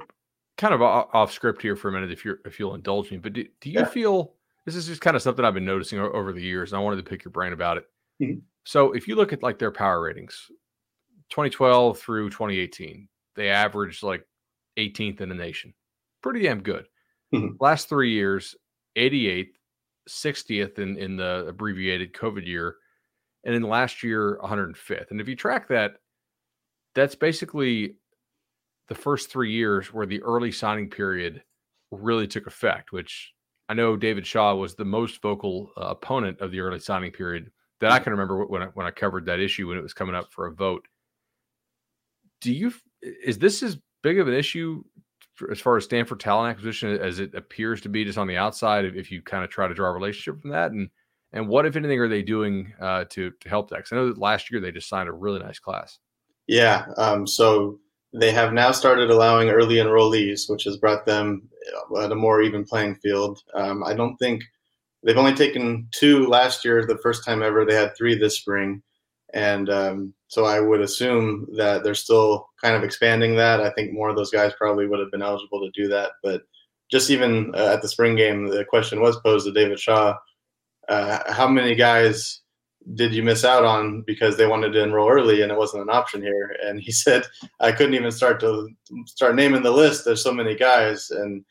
kind 0.58 0.74
of 0.74 0.82
off 0.82 1.32
script 1.32 1.62
here 1.62 1.76
for 1.76 1.90
a 1.90 1.92
minute, 1.92 2.12
if 2.12 2.24
you're 2.24 2.40
if 2.46 2.60
you'll 2.60 2.76
indulge 2.76 3.12
me, 3.12 3.18
but 3.18 3.34
do, 3.34 3.46
do 3.62 3.70
you 3.70 3.80
yeah. 3.80 3.86
feel 3.86 4.34
this 4.66 4.76
is 4.76 4.88
just 4.88 5.02
kind 5.02 5.16
of 5.16 5.22
something 5.22 5.44
I've 5.44 5.54
been 5.54 5.66
noticing 5.66 6.00
over 6.00 6.32
the 6.34 6.42
years, 6.42 6.72
and 6.72 6.80
I 6.80 6.84
wanted 6.84 6.98
to 6.98 7.10
pick 7.10 7.24
your 7.24 7.32
brain 7.32 7.54
about 7.54 7.78
it. 7.78 7.86
Mm-hmm. 8.22 8.40
So 8.64 8.92
if 8.92 9.08
you 9.08 9.16
look 9.16 9.34
at 9.34 9.42
like 9.44 9.58
their 9.58 9.72
power 9.72 10.02
ratings, 10.02 10.48
2012 11.30 11.98
through 11.98 12.30
2018, 12.30 13.08
they 13.36 13.50
averaged 13.50 14.04
like 14.04 14.26
18th 14.78 15.22
in 15.22 15.30
the 15.30 15.36
nation. 15.36 15.74
Pretty 16.22 16.44
damn 16.44 16.62
good. 16.62 16.86
Mm-hmm. 17.34 17.56
Last 17.60 17.90
three 17.90 18.12
years, 18.12 18.56
88th, 18.98 19.54
60th 20.10 20.78
in, 20.80 20.98
in 20.98 21.16
the 21.16 21.46
abbreviated 21.48 22.14
COVID 22.14 22.46
year, 22.46 22.76
and 23.44 23.56
in 23.56 23.64
last 23.64 24.04
year, 24.04 24.40
105th. 24.44 25.12
And 25.12 25.20
if 25.20 25.28
you 25.28 25.36
track 25.36 25.68
that, 25.70 25.94
that's 26.96 27.16
basically 27.16 27.96
the 28.88 28.96
first 28.96 29.32
three 29.32 29.52
years 29.52 29.94
where 29.94 30.06
the 30.06 30.22
early 30.22 30.52
signing 30.52 30.90
period 30.90 31.42
really 31.92 32.28
took 32.28 32.48
effect, 32.48 32.92
which 32.92 33.34
I 33.70 33.74
know 33.74 33.96
David 33.96 34.28
Shaw 34.28 34.54
was 34.56 34.76
the 34.76 34.86
most 34.86 35.22
vocal 35.22 35.72
uh, 35.78 35.88
opponent 35.88 36.42
of 36.42 36.52
the 36.52 36.60
early 36.60 36.80
signing 36.80 37.12
period 37.12 37.52
that 37.80 37.92
I 37.92 37.96
mm-hmm. 37.96 38.04
can 38.04 38.12
remember 38.12 38.46
when 38.46 38.64
I, 38.64 38.66
when 38.68 38.86
I 38.86 38.92
covered 38.92 39.26
that 39.26 39.40
issue 39.40 39.68
when 39.68 39.78
it 39.78 39.84
was 39.84 39.94
coming 39.94 40.16
up 40.16 40.32
for 40.32 40.48
a 40.48 40.54
vote. 40.54 40.86
Do 42.42 42.54
you 42.54 42.74
is 43.02 43.38
this 43.38 43.64
as 43.64 43.78
big 44.04 44.20
of 44.20 44.28
an 44.28 44.34
issue 44.34 44.84
as 45.50 45.60
far 45.60 45.78
as 45.78 45.86
Stanford 45.86 46.20
talent 46.20 46.52
acquisition 46.52 47.00
as 47.00 47.20
it 47.20 47.34
appears 47.34 47.82
to 47.82 47.90
be 47.90 48.04
just 48.04 48.18
on 48.18 48.28
the 48.28 48.38
outside 48.38 48.86
if 48.86 49.12
you 49.12 49.22
kind 49.22 49.44
of 49.44 49.50
try 49.50 49.68
to 49.68 49.74
draw 49.74 49.90
a 49.90 49.94
relationship 49.94 50.42
from 50.42 50.52
that 50.52 50.72
and 50.72 50.90
and 51.34 51.48
what 51.48 51.66
if 51.66 51.76
anything 51.76 52.00
are 52.00 52.08
they 52.08 52.22
doing 52.22 52.74
uh, 52.80 53.06
to 53.06 53.32
to 53.40 53.50
help 53.50 53.70
that 53.70 53.78
because 53.78 53.92
i 53.92 53.96
know 53.96 54.08
that 54.08 54.18
last 54.18 54.52
year 54.52 54.60
they 54.60 54.72
just 54.72 54.90
signed 54.90 55.10
a 55.10 55.14
really 55.14 55.40
nice 55.40 55.60
class 55.60 56.00
yeah 56.48 56.86
um, 56.98 57.26
so 57.26 57.80
they 58.14 58.32
have 58.32 58.54
now 58.54 58.72
started 58.72 59.10
allowing 59.10 59.50
early 59.50 59.76
enrollees 59.76 60.50
which 60.50 60.64
has 60.64 60.78
brought 60.78 61.06
them 61.06 61.48
uh, 61.96 62.02
at 62.02 62.12
a 62.12 62.16
more 62.16 62.42
even 62.42 62.64
playing 62.64 62.96
field 62.96 63.40
um, 63.54 63.84
i 63.84 63.94
don't 63.94 64.18
think 64.18 64.44
they've 65.04 65.18
only 65.18 65.34
taken 65.34 65.88
two 65.92 66.28
last 66.28 66.66
year 66.66 66.86
the 66.86 66.98
first 66.98 67.24
time 67.26 67.42
ever 67.42 67.66
they 67.66 67.76
had 67.76 67.96
three 67.96 68.16
this 68.16 68.38
spring 68.38 68.82
and 69.34 69.70
um, 69.70 70.14
so 70.28 70.46
I 70.46 70.60
would 70.60 70.82
assume 70.82 71.48
that 71.58 71.84
they're 71.84 71.96
still 71.96 72.50
kind 72.62 72.76
of 72.76 72.84
expanding 72.84 73.36
that. 73.36 73.62
I 73.62 73.70
think 73.72 73.94
more 73.94 74.10
of 74.10 74.16
those 74.16 74.32
guys 74.32 74.54
probably 74.58 74.88
would 74.88 75.00
have 75.00 75.12
been 75.12 75.22
eligible 75.22 75.62
to 75.62 75.72
do 75.82 75.88
that. 75.90 76.12
But 76.24 76.44
just 76.90 77.10
even 77.10 77.54
uh, 77.56 77.74
at 77.74 77.82
the 77.82 77.88
spring 77.88 78.16
game, 78.16 78.48
the 78.48 78.66
question 78.66 79.02
was 79.02 79.20
posed 79.22 79.46
to 79.46 79.54
David 79.54 79.80
Shaw: 79.80 80.16
uh, 80.92 81.32
How 81.32 81.48
many 81.48 81.74
guys 81.74 82.42
did 82.96 83.14
you 83.14 83.24
miss 83.24 83.46
out 83.46 83.64
on 83.64 84.02
because 84.02 84.36
they 84.36 84.48
wanted 84.48 84.72
to 84.74 84.84
enroll 84.84 85.10
early 85.10 85.42
and 85.42 85.52
it 85.52 85.58
wasn't 85.58 85.84
an 85.84 85.90
option 85.90 86.22
here? 86.22 86.56
And 86.64 86.82
he 86.82 86.92
said, 87.04 87.24
I 87.60 87.72
couldn't 87.72 87.96
even 87.96 88.12
start 88.12 88.40
to 88.42 88.68
start 89.06 89.36
naming 89.36 89.64
the 89.64 89.72
list. 89.72 90.04
There's 90.04 90.24
so 90.24 90.34
many 90.34 90.56
guys, 90.56 91.10
and 91.12 91.46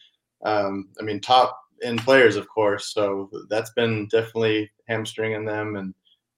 um, 0.45 0.91
I 1.01 1.03
mean 1.03 1.21
top 1.21 1.59
end 1.83 2.01
players, 2.01 2.37
of 2.37 2.49
course. 2.49 2.93
So 2.93 3.31
that's 3.49 3.73
been 3.73 4.07
definitely 4.09 4.71
hamstringing 4.89 5.45
them 5.45 5.77
and. 5.77 5.95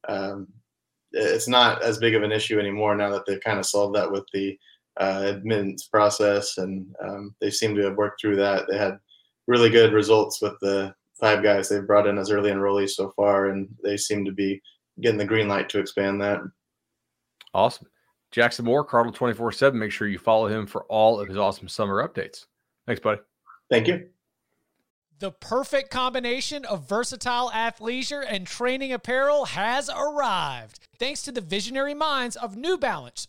Um, 0.08 0.48
it's 1.14 1.46
not 1.46 1.82
as 1.82 1.98
big 1.98 2.14
of 2.14 2.22
an 2.22 2.32
issue 2.32 2.58
anymore 2.58 2.96
now 2.96 3.10
that 3.10 3.26
they've 3.26 3.42
kind 3.42 3.58
of 3.58 3.66
solved 3.66 3.94
that 3.94 4.10
with 4.10 4.24
the 4.32 4.58
uh, 4.98 5.24
admittance 5.26 5.86
process, 5.86 6.56
and 6.56 6.86
um, 7.04 7.34
they 7.38 7.50
seem 7.50 7.74
to 7.74 7.82
have 7.82 7.96
worked 7.96 8.20
through 8.20 8.36
that. 8.36 8.64
They 8.66 8.78
had 8.78 8.98
really 9.46 9.68
good 9.68 9.92
results 9.92 10.40
with 10.40 10.54
the 10.62 10.94
five 11.22 11.42
guys 11.42 11.68
they've 11.68 11.86
brought 11.86 12.08
in 12.08 12.18
as 12.18 12.30
early 12.30 12.50
enrollees 12.50 12.90
so 12.90 13.10
far, 13.10 13.46
and 13.46 13.68
they 13.82 13.96
seem 13.96 14.24
to 14.24 14.32
be 14.32 14.60
getting 15.00 15.18
the 15.18 15.24
green 15.24 15.48
light 15.48 15.68
to 15.70 15.78
expand 15.78 16.20
that. 16.20 16.40
Awesome. 17.54 17.86
Jackson 18.32 18.64
Moore, 18.64 18.84
Cardinal 18.84 19.14
24 19.14 19.52
7. 19.52 19.78
Make 19.78 19.92
sure 19.92 20.08
you 20.08 20.18
follow 20.18 20.48
him 20.48 20.66
for 20.66 20.84
all 20.84 21.20
of 21.20 21.28
his 21.28 21.36
awesome 21.38 21.68
summer 21.68 22.06
updates. 22.06 22.46
Thanks, 22.86 23.00
buddy. 23.00 23.20
Thank 23.70 23.86
you. 23.86 24.08
The 25.20 25.30
perfect 25.30 25.90
combination 25.90 26.64
of 26.64 26.88
versatile 26.88 27.50
athleisure 27.50 28.24
and 28.28 28.44
training 28.44 28.92
apparel 28.92 29.44
has 29.44 29.88
arrived. 29.88 30.88
Thanks 30.98 31.22
to 31.22 31.30
the 31.30 31.40
visionary 31.40 31.94
minds 31.94 32.34
of 32.34 32.56
New 32.56 32.76
Balance, 32.76 33.28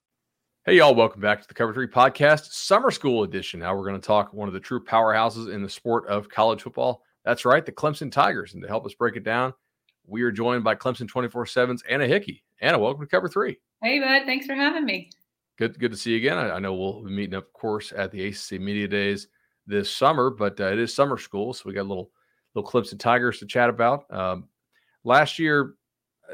Hey, 0.63 0.77
y'all, 0.77 0.93
welcome 0.93 1.21
back 1.21 1.41
to 1.41 1.47
the 1.47 1.55
Cover 1.55 1.73
3 1.73 1.87
Podcast, 1.87 2.51
Summer 2.53 2.91
School 2.91 3.23
Edition. 3.23 3.61
Now 3.61 3.75
we're 3.75 3.87
going 3.87 3.99
to 3.99 4.07
talk 4.07 4.31
one 4.31 4.47
of 4.47 4.53
the 4.53 4.59
true 4.59 4.79
powerhouses 4.79 5.51
in 5.51 5.63
the 5.63 5.69
sport 5.69 6.05
of 6.05 6.29
college 6.29 6.61
football. 6.61 7.01
That's 7.25 7.45
right, 7.45 7.65
the 7.65 7.71
Clemson 7.71 8.11
Tigers. 8.11 8.53
And 8.53 8.61
to 8.61 8.67
help 8.69 8.85
us 8.85 8.93
break 8.93 9.15
it 9.15 9.23
down, 9.23 9.55
we 10.05 10.21
are 10.21 10.31
joined 10.31 10.63
by 10.63 10.75
Clemson 10.75 11.07
24 11.07 11.45
7's 11.45 11.81
Anna 11.89 12.05
Hickey. 12.05 12.43
Anna, 12.61 12.77
welcome 12.77 13.01
to 13.01 13.09
Cover 13.09 13.27
3. 13.27 13.57
Hey, 13.81 13.99
bud. 14.01 14.27
Thanks 14.27 14.45
for 14.45 14.53
having 14.53 14.85
me. 14.85 15.09
Good, 15.57 15.79
good 15.79 15.89
to 15.93 15.97
see 15.97 16.11
you 16.11 16.17
again. 16.17 16.37
I, 16.37 16.51
I 16.51 16.59
know 16.59 16.75
we'll 16.75 17.05
be 17.05 17.09
meeting 17.09 17.33
up, 17.33 17.47
of 17.47 17.53
course, 17.53 17.91
at 17.97 18.11
the 18.11 18.27
ACC 18.27 18.61
Media 18.61 18.87
Days 18.87 19.29
this 19.65 19.89
summer, 19.89 20.29
but 20.29 20.59
uh, 20.59 20.65
it 20.65 20.77
is 20.77 20.93
summer 20.93 21.17
school, 21.17 21.55
so 21.55 21.63
we 21.65 21.73
got 21.73 21.81
a 21.81 21.89
little 21.89 22.11
little 22.53 22.69
Clemson 22.69 22.99
Tigers 22.99 23.39
to 23.39 23.47
chat 23.47 23.71
about. 23.71 24.05
Um, 24.13 24.47
last 25.03 25.39
year, 25.39 25.73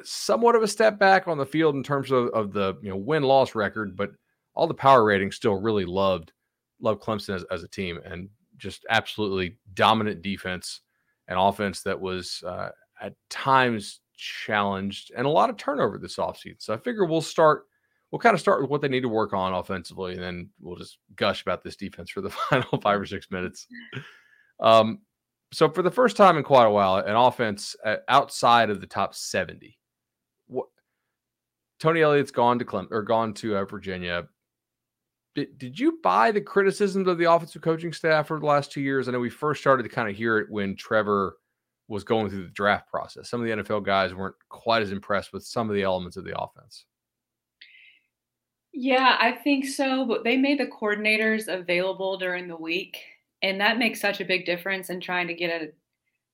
somewhat 0.04 0.56
of 0.56 0.64
a 0.64 0.68
step 0.68 1.00
back 1.00 1.28
on 1.28 1.38
the 1.38 1.46
field 1.46 1.76
in 1.76 1.84
terms 1.84 2.12
of, 2.12 2.28
of 2.30 2.54
the 2.54 2.76
you 2.82 2.90
know 2.90 2.98
win 2.98 3.24
loss 3.24 3.56
record, 3.56 3.96
but 3.96 4.12
all 4.54 4.68
the 4.68 4.74
power 4.74 5.04
ratings 5.04 5.36
still 5.36 5.56
really 5.56 5.86
loved 5.86 6.32
loved 6.80 7.02
Clemson 7.02 7.36
as, 7.36 7.46
as 7.52 7.64
a 7.64 7.68
team 7.68 8.00
and 8.06 8.30
just 8.58 8.86
absolutely 8.90 9.58
dominant 9.74 10.22
defense 10.22 10.82
and 11.28 11.38
offense 11.40 11.82
that 11.84 12.00
was 12.00 12.44
uh, 12.46 12.70
at 13.02 13.14
times 13.30 14.02
challenged 14.16 15.12
and 15.16 15.28
a 15.28 15.30
lot 15.30 15.50
of 15.50 15.58
turnover 15.58 15.98
this 15.98 16.18
offseason. 16.18 16.56
So 16.60 16.74
I 16.74 16.78
figure 16.78 17.06
we'll 17.06 17.22
start 17.22 17.66
we'll 18.12 18.20
kind 18.20 18.34
of 18.34 18.40
start 18.40 18.62
with 18.62 18.70
what 18.70 18.82
they 18.82 18.88
need 18.88 19.02
to 19.02 19.10
work 19.10 19.34
on 19.34 19.54
offensively 19.54 20.14
and 20.14 20.24
then 20.24 20.50
we'll 20.60 20.78
just 20.78 20.98
gush 21.16 21.42
about 21.42 21.64
this 21.64 21.76
defense 21.76 22.10
for 22.10 22.22
the 22.22 22.30
final 22.50 22.80
5 22.82 23.02
or 23.02 23.06
6 23.06 23.32
minutes. 23.32 23.68
Um 24.60 25.00
so 25.54 25.70
for 25.70 25.82
the 25.82 25.92
first 25.92 26.18
time 26.18 26.38
in 26.38 26.44
quite 26.44 26.66
a 26.66 26.72
while, 26.72 26.98
an 26.98 27.16
offense 27.16 27.74
uh, 27.86 27.98
outside 28.10 28.70
of 28.70 28.82
the 28.82 28.88
top 28.88 29.16
70 29.16 29.78
Tony 31.80 32.02
Elliott's 32.02 32.32
gone 32.32 32.60
to 32.60 32.66
Clem 32.66 32.88
or 32.92 33.02
gone 33.02 33.34
to 33.36 33.58
uh, 33.58 33.66
Virginia. 33.66 34.28
Did, 35.36 35.58
did 35.60 35.80
you 35.80 36.00
buy 36.02 36.32
the 36.32 36.42
criticisms 36.42 37.08
of 37.08 37.18
the 37.20 37.32
offensive 37.32 37.62
coaching 37.62 37.94
staff 37.94 38.28
for 38.28 38.40
the 38.40 38.46
last 38.46 38.72
two 38.72 38.82
years? 38.82 39.08
I 39.08 39.12
know 39.12 39.20
we 39.20 39.30
first 39.30 39.62
started 39.62 39.84
to 39.84 39.90
kind 39.90 40.10
of 40.10 40.16
hear 40.16 40.40
it 40.40 40.50
when 40.50 40.76
Trevor 40.76 41.38
was 41.88 42.04
going 42.04 42.30
through 42.30 42.44
the 42.44 42.50
draft 42.50 42.90
process. 42.90 43.30
Some 43.30 43.42
of 43.42 43.48
the 43.48 43.64
NFL 43.64 43.86
guys 43.86 44.14
weren't 44.14 44.36
quite 44.50 44.82
as 44.82 44.92
impressed 44.92 45.32
with 45.32 45.44
some 45.46 45.70
of 45.70 45.76
the 45.76 45.84
elements 45.84 46.18
of 46.18 46.26
the 46.26 46.38
offense. 46.38 46.86
Yeah, 48.74 49.18
I 49.20 49.32
think 49.32 49.66
so. 49.66 50.06
But 50.06 50.24
they 50.24 50.38
made 50.38 50.60
the 50.60 50.68
coordinators 50.68 51.48
available 51.48 52.18
during 52.18 52.48
the 52.48 52.58
week, 52.58 52.98
and 53.42 53.60
that 53.62 53.80
makes 53.80 54.02
such 54.02 54.22
a 54.22 54.26
big 54.26 54.46
difference 54.46 54.90
in 54.90 55.00
trying 55.00 55.28
to 55.28 55.34
get 55.34 55.62
it. 55.62 55.76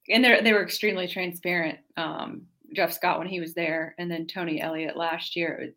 And 0.10 0.24
they 0.24 0.42
they 0.42 0.54
were 0.54 0.64
extremely 0.64 1.08
transparent. 1.08 1.80
Um, 1.96 2.48
Jeff 2.74 2.94
Scott 2.94 3.20
when 3.20 3.28
he 3.28 3.40
was 3.40 3.54
there, 3.54 3.96
and 3.98 4.10
then 4.10 4.28
Tony 4.28 4.62
Elliott 4.62 4.98
last 4.98 5.36
year, 5.36 5.72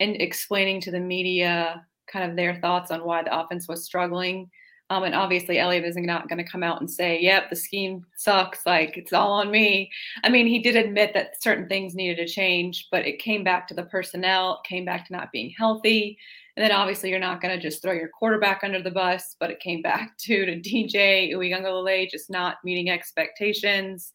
and 0.00 0.20
explaining 0.20 0.80
to 0.82 0.90
the 0.90 1.00
media 1.00 1.84
kind 2.06 2.30
of 2.30 2.36
their 2.36 2.56
thoughts 2.60 2.90
on 2.90 3.04
why 3.04 3.22
the 3.22 3.38
offense 3.38 3.68
was 3.68 3.84
struggling. 3.84 4.50
Um, 4.88 5.02
and 5.02 5.16
obviously, 5.16 5.58
Elliott 5.58 5.84
is 5.84 5.96
not 5.96 6.28
going 6.28 6.38
to 6.38 6.48
come 6.48 6.62
out 6.62 6.80
and 6.80 6.88
say, 6.88 7.20
"Yep, 7.20 7.50
the 7.50 7.56
scheme 7.56 8.06
sucks. 8.16 8.64
Like 8.64 8.96
it's 8.96 9.12
all 9.12 9.32
on 9.32 9.50
me." 9.50 9.90
I 10.22 10.28
mean, 10.28 10.46
he 10.46 10.60
did 10.60 10.76
admit 10.76 11.12
that 11.14 11.42
certain 11.42 11.66
things 11.68 11.94
needed 11.94 12.18
to 12.18 12.32
change, 12.32 12.86
but 12.92 13.04
it 13.06 13.18
came 13.18 13.42
back 13.42 13.66
to 13.68 13.74
the 13.74 13.86
personnel, 13.86 14.60
it 14.64 14.68
came 14.68 14.84
back 14.84 15.06
to 15.06 15.12
not 15.12 15.32
being 15.32 15.52
healthy, 15.58 16.18
and 16.56 16.64
then 16.64 16.70
obviously, 16.72 17.10
you're 17.10 17.18
not 17.18 17.40
going 17.40 17.54
to 17.54 17.60
just 17.60 17.82
throw 17.82 17.92
your 17.92 18.08
quarterback 18.08 18.62
under 18.62 18.80
the 18.80 18.90
bus. 18.90 19.34
But 19.40 19.50
it 19.50 19.60
came 19.60 19.82
back 19.82 20.16
to 20.20 20.46
to 20.46 20.60
DJ 20.60 21.32
Uiagalelei 21.32 22.08
just 22.08 22.30
not 22.30 22.58
meeting 22.64 22.88
expectations. 22.88 24.12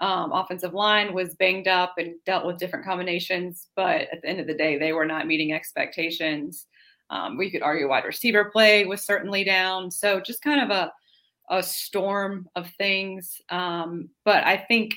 Um, 0.00 0.32
offensive 0.32 0.74
line 0.74 1.14
was 1.14 1.34
banged 1.36 1.68
up 1.68 1.94
and 1.98 2.14
dealt 2.26 2.46
with 2.46 2.58
different 2.58 2.84
combinations, 2.84 3.68
but 3.76 4.02
at 4.12 4.22
the 4.22 4.28
end 4.28 4.40
of 4.40 4.46
the 4.46 4.54
day, 4.54 4.76
they 4.76 4.92
were 4.92 5.06
not 5.06 5.26
meeting 5.26 5.52
expectations. 5.52 6.66
Um, 7.10 7.36
we 7.36 7.50
could 7.50 7.62
argue 7.62 7.88
wide 7.88 8.04
receiver 8.04 8.46
play 8.46 8.84
was 8.86 9.02
certainly 9.02 9.44
down. 9.44 9.90
So 9.90 10.20
just 10.20 10.42
kind 10.42 10.60
of 10.60 10.70
a, 10.70 10.92
a 11.50 11.62
storm 11.62 12.48
of 12.56 12.68
things. 12.78 13.40
Um, 13.50 14.08
but 14.24 14.44
I 14.44 14.56
think 14.56 14.94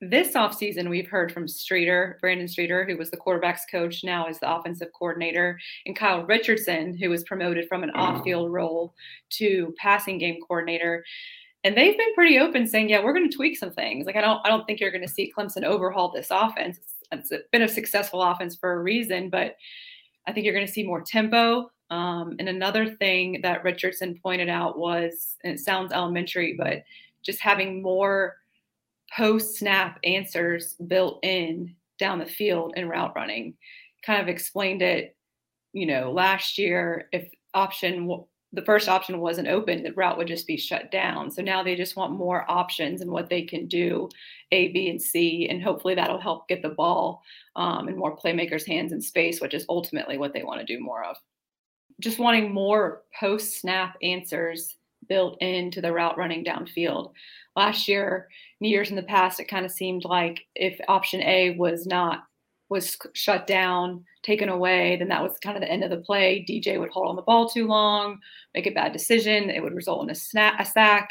this 0.00 0.34
offseason, 0.34 0.90
we've 0.90 1.08
heard 1.08 1.32
from 1.32 1.48
Streeter, 1.48 2.18
Brandon 2.20 2.48
Streeter, 2.48 2.84
who 2.84 2.96
was 2.96 3.10
the 3.10 3.16
quarterback's 3.16 3.64
coach, 3.70 4.04
now 4.04 4.26
is 4.26 4.38
the 4.38 4.54
offensive 4.54 4.88
coordinator, 4.92 5.58
and 5.86 5.96
Kyle 5.96 6.24
Richardson, 6.24 6.96
who 6.96 7.08
was 7.08 7.24
promoted 7.24 7.66
from 7.68 7.82
an 7.82 7.90
off 7.90 8.22
field 8.24 8.52
role 8.52 8.94
to 9.30 9.74
passing 9.78 10.18
game 10.18 10.38
coordinator. 10.46 11.04
And 11.64 11.76
they've 11.76 11.96
been 11.96 12.14
pretty 12.14 12.38
open 12.38 12.66
saying, 12.66 12.90
yeah, 12.90 13.02
we're 13.02 13.14
going 13.14 13.28
to 13.28 13.34
tweak 13.34 13.56
some 13.56 13.72
things. 13.72 14.04
Like, 14.04 14.16
I 14.16 14.20
don't, 14.20 14.40
I 14.44 14.50
don't 14.50 14.66
think 14.66 14.80
you're 14.80 14.90
going 14.90 15.06
to 15.06 15.08
see 15.08 15.32
Clemson 15.36 15.64
overhaul 15.64 16.10
this 16.10 16.28
offense. 16.30 16.78
It's, 17.10 17.30
it's 17.32 17.48
been 17.50 17.62
a 17.62 17.68
successful 17.68 18.22
offense 18.22 18.54
for 18.54 18.74
a 18.74 18.82
reason, 18.82 19.30
but 19.30 19.56
I 20.26 20.32
think 20.32 20.44
you're 20.44 20.54
going 20.54 20.66
to 20.66 20.72
see 20.72 20.82
more 20.86 21.00
tempo. 21.00 21.70
Um, 21.90 22.36
and 22.38 22.48
another 22.48 22.94
thing 22.96 23.40
that 23.42 23.64
Richardson 23.64 24.18
pointed 24.22 24.48
out 24.48 24.78
was, 24.78 25.36
and 25.42 25.54
it 25.54 25.60
sounds 25.60 25.92
elementary, 25.92 26.54
but 26.58 26.82
just 27.22 27.40
having 27.40 27.82
more 27.82 28.36
post 29.16 29.56
snap 29.56 29.98
answers 30.04 30.74
built 30.86 31.24
in 31.24 31.74
down 31.98 32.18
the 32.18 32.26
field 32.26 32.74
in 32.76 32.88
route 32.88 33.14
running. 33.14 33.54
Kind 34.04 34.20
of 34.20 34.28
explained 34.28 34.82
it, 34.82 35.16
you 35.72 35.86
know, 35.86 36.12
last 36.12 36.58
year, 36.58 37.08
if 37.12 37.28
option 37.54 38.24
the 38.54 38.62
first 38.62 38.88
option 38.88 39.20
wasn't 39.20 39.48
open, 39.48 39.82
the 39.82 39.92
route 39.92 40.16
would 40.16 40.28
just 40.28 40.46
be 40.46 40.56
shut 40.56 40.90
down. 40.90 41.30
So 41.30 41.42
now 41.42 41.62
they 41.62 41.74
just 41.74 41.96
want 41.96 42.12
more 42.12 42.50
options 42.50 43.00
and 43.00 43.10
what 43.10 43.28
they 43.28 43.42
can 43.42 43.66
do, 43.66 44.08
A, 44.52 44.68
B, 44.68 44.88
and 44.88 45.00
C, 45.00 45.48
and 45.48 45.62
hopefully 45.62 45.94
that'll 45.94 46.20
help 46.20 46.48
get 46.48 46.62
the 46.62 46.70
ball 46.70 47.22
um, 47.56 47.88
in 47.88 47.96
more 47.96 48.16
playmakers' 48.16 48.66
hands 48.66 48.92
in 48.92 49.00
space, 49.00 49.40
which 49.40 49.54
is 49.54 49.66
ultimately 49.68 50.18
what 50.18 50.32
they 50.32 50.42
want 50.42 50.60
to 50.60 50.66
do 50.66 50.82
more 50.82 51.04
of. 51.04 51.16
Just 52.00 52.18
wanting 52.18 52.52
more 52.52 53.02
post 53.18 53.60
snap 53.60 53.96
answers 54.02 54.76
built 55.08 55.40
into 55.40 55.80
the 55.80 55.92
route 55.92 56.16
running 56.16 56.44
downfield. 56.44 57.12
Last 57.56 57.88
year, 57.88 58.28
years 58.60 58.90
in 58.90 58.96
the 58.96 59.02
past, 59.02 59.40
it 59.40 59.48
kind 59.48 59.66
of 59.66 59.72
seemed 59.72 60.04
like 60.04 60.40
if 60.54 60.78
option 60.88 61.22
A 61.22 61.50
was 61.56 61.86
not 61.86 62.24
was 62.74 62.98
shut 63.14 63.46
down, 63.46 64.04
taken 64.24 64.48
away, 64.48 64.96
then 64.96 65.08
that 65.08 65.22
was 65.22 65.38
kind 65.38 65.56
of 65.56 65.62
the 65.62 65.70
end 65.70 65.84
of 65.84 65.90
the 65.90 65.98
play. 65.98 66.44
DJ 66.46 66.78
would 66.78 66.90
hold 66.90 67.08
on 67.08 67.16
the 67.16 67.22
ball 67.22 67.48
too 67.48 67.66
long, 67.68 68.18
make 68.52 68.66
a 68.66 68.72
bad 68.72 68.92
decision. 68.92 69.48
It 69.48 69.62
would 69.62 69.74
result 69.74 70.02
in 70.02 70.10
a, 70.10 70.14
snap, 70.14 70.56
a 70.58 70.66
sack. 70.66 71.10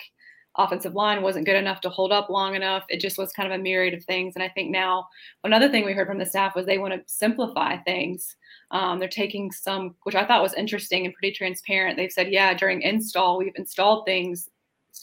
Offensive 0.55 0.93
line 0.93 1.23
wasn't 1.23 1.45
good 1.45 1.55
enough 1.55 1.81
to 1.81 1.89
hold 1.89 2.11
up 2.11 2.29
long 2.29 2.53
enough. 2.53 2.83
It 2.89 2.99
just 2.99 3.17
was 3.17 3.31
kind 3.31 3.51
of 3.51 3.57
a 3.57 3.63
myriad 3.63 3.95
of 3.95 4.03
things. 4.03 4.33
And 4.35 4.43
I 4.43 4.49
think 4.49 4.69
now 4.69 5.07
another 5.43 5.69
thing 5.69 5.85
we 5.85 5.93
heard 5.93 6.05
from 6.05 6.19
the 6.19 6.25
staff 6.25 6.53
was 6.53 6.65
they 6.65 6.77
want 6.77 6.93
to 6.93 7.01
simplify 7.07 7.77
things. 7.77 8.35
Um, 8.69 8.99
they're 8.99 9.07
taking 9.07 9.51
some, 9.51 9.95
which 10.03 10.15
I 10.15 10.25
thought 10.25 10.43
was 10.43 10.53
interesting 10.53 11.05
and 11.05 11.13
pretty 11.15 11.33
transparent. 11.33 11.97
They've 11.97 12.11
said, 12.11 12.31
yeah, 12.31 12.53
during 12.53 12.81
install, 12.83 13.37
we've 13.39 13.55
installed 13.55 14.05
things 14.05 14.49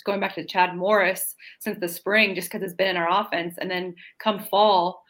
going 0.04 0.20
back 0.20 0.34
to 0.34 0.44
Chad 0.44 0.76
Morris 0.76 1.34
since 1.58 1.78
the 1.80 1.88
spring, 1.88 2.34
just 2.34 2.48
because 2.48 2.62
it's 2.62 2.74
been 2.74 2.90
in 2.90 2.96
our 2.96 3.22
offense. 3.22 3.56
And 3.58 3.70
then 3.70 3.94
come 4.18 4.38
fall, 4.38 5.02